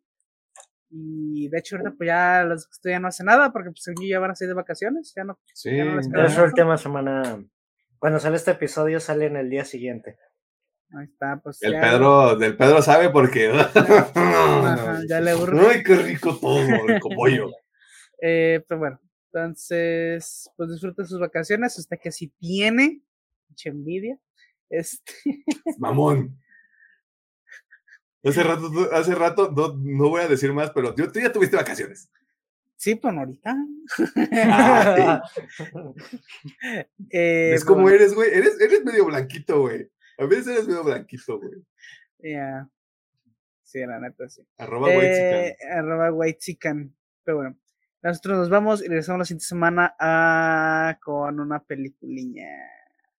[0.97, 4.21] Y de hecho, ahorita pues ya los que estudian no hacen nada porque pues ya
[4.21, 5.13] van a salir de vacaciones.
[5.17, 5.41] Ya no.
[5.53, 7.45] Sí, ya no es última semana.
[7.99, 10.19] Cuando sale este episodio, sale en el día siguiente.
[10.97, 11.61] Ahí está, pues.
[11.63, 13.49] El Pedro, del Pedro sabe porque.
[15.09, 17.51] ya le Ay, qué rico todo, rico pollo.
[18.23, 19.01] eh, pues bueno,
[19.33, 23.03] entonces, pues disfrute sus vacaciones, usted que si tiene,
[23.49, 24.17] mucha envidia.
[24.71, 25.13] Este.
[25.79, 26.39] Mamón.
[28.25, 32.11] Hace rato, hace rato no, no, voy a decir más, pero tú ya tuviste vacaciones.
[32.77, 33.57] Sí, pues ahorita.
[37.11, 38.31] eh, es como eres, güey.
[38.31, 39.91] Eres, eres medio blanquito, güey.
[40.19, 41.65] A veces eres medio blanquito, güey.
[42.19, 42.69] Ya.
[43.63, 44.47] Sí, la neta, sí.
[44.59, 46.11] Arroba eh, Arroba
[47.25, 47.57] Pero bueno,
[48.03, 50.99] nosotros nos vamos y regresamos la siguiente semana a...
[51.03, 52.49] con una peliculilla.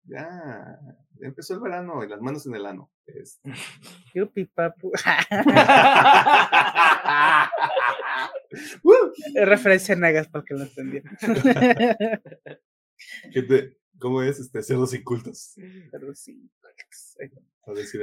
[0.04, 0.78] Ya,
[1.20, 2.90] empezó el verano y las manos en el ano.
[3.06, 3.52] Este.
[4.14, 4.92] Yupi, papu.
[4.94, 5.02] es
[9.46, 11.16] referencia a Nagas para que lo entendieran.
[13.98, 14.38] ¿Cómo es?
[14.38, 15.54] Este, cerdos incultos.
[15.90, 17.16] Cerdos incultos.
[17.66, 18.02] A decir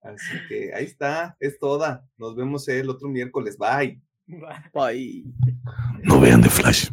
[0.00, 2.08] Así que ahí está, es toda.
[2.16, 3.58] Nos vemos el otro miércoles.
[3.58, 4.00] Bye.
[4.72, 5.24] Bye.
[6.04, 6.90] No vean The Flash.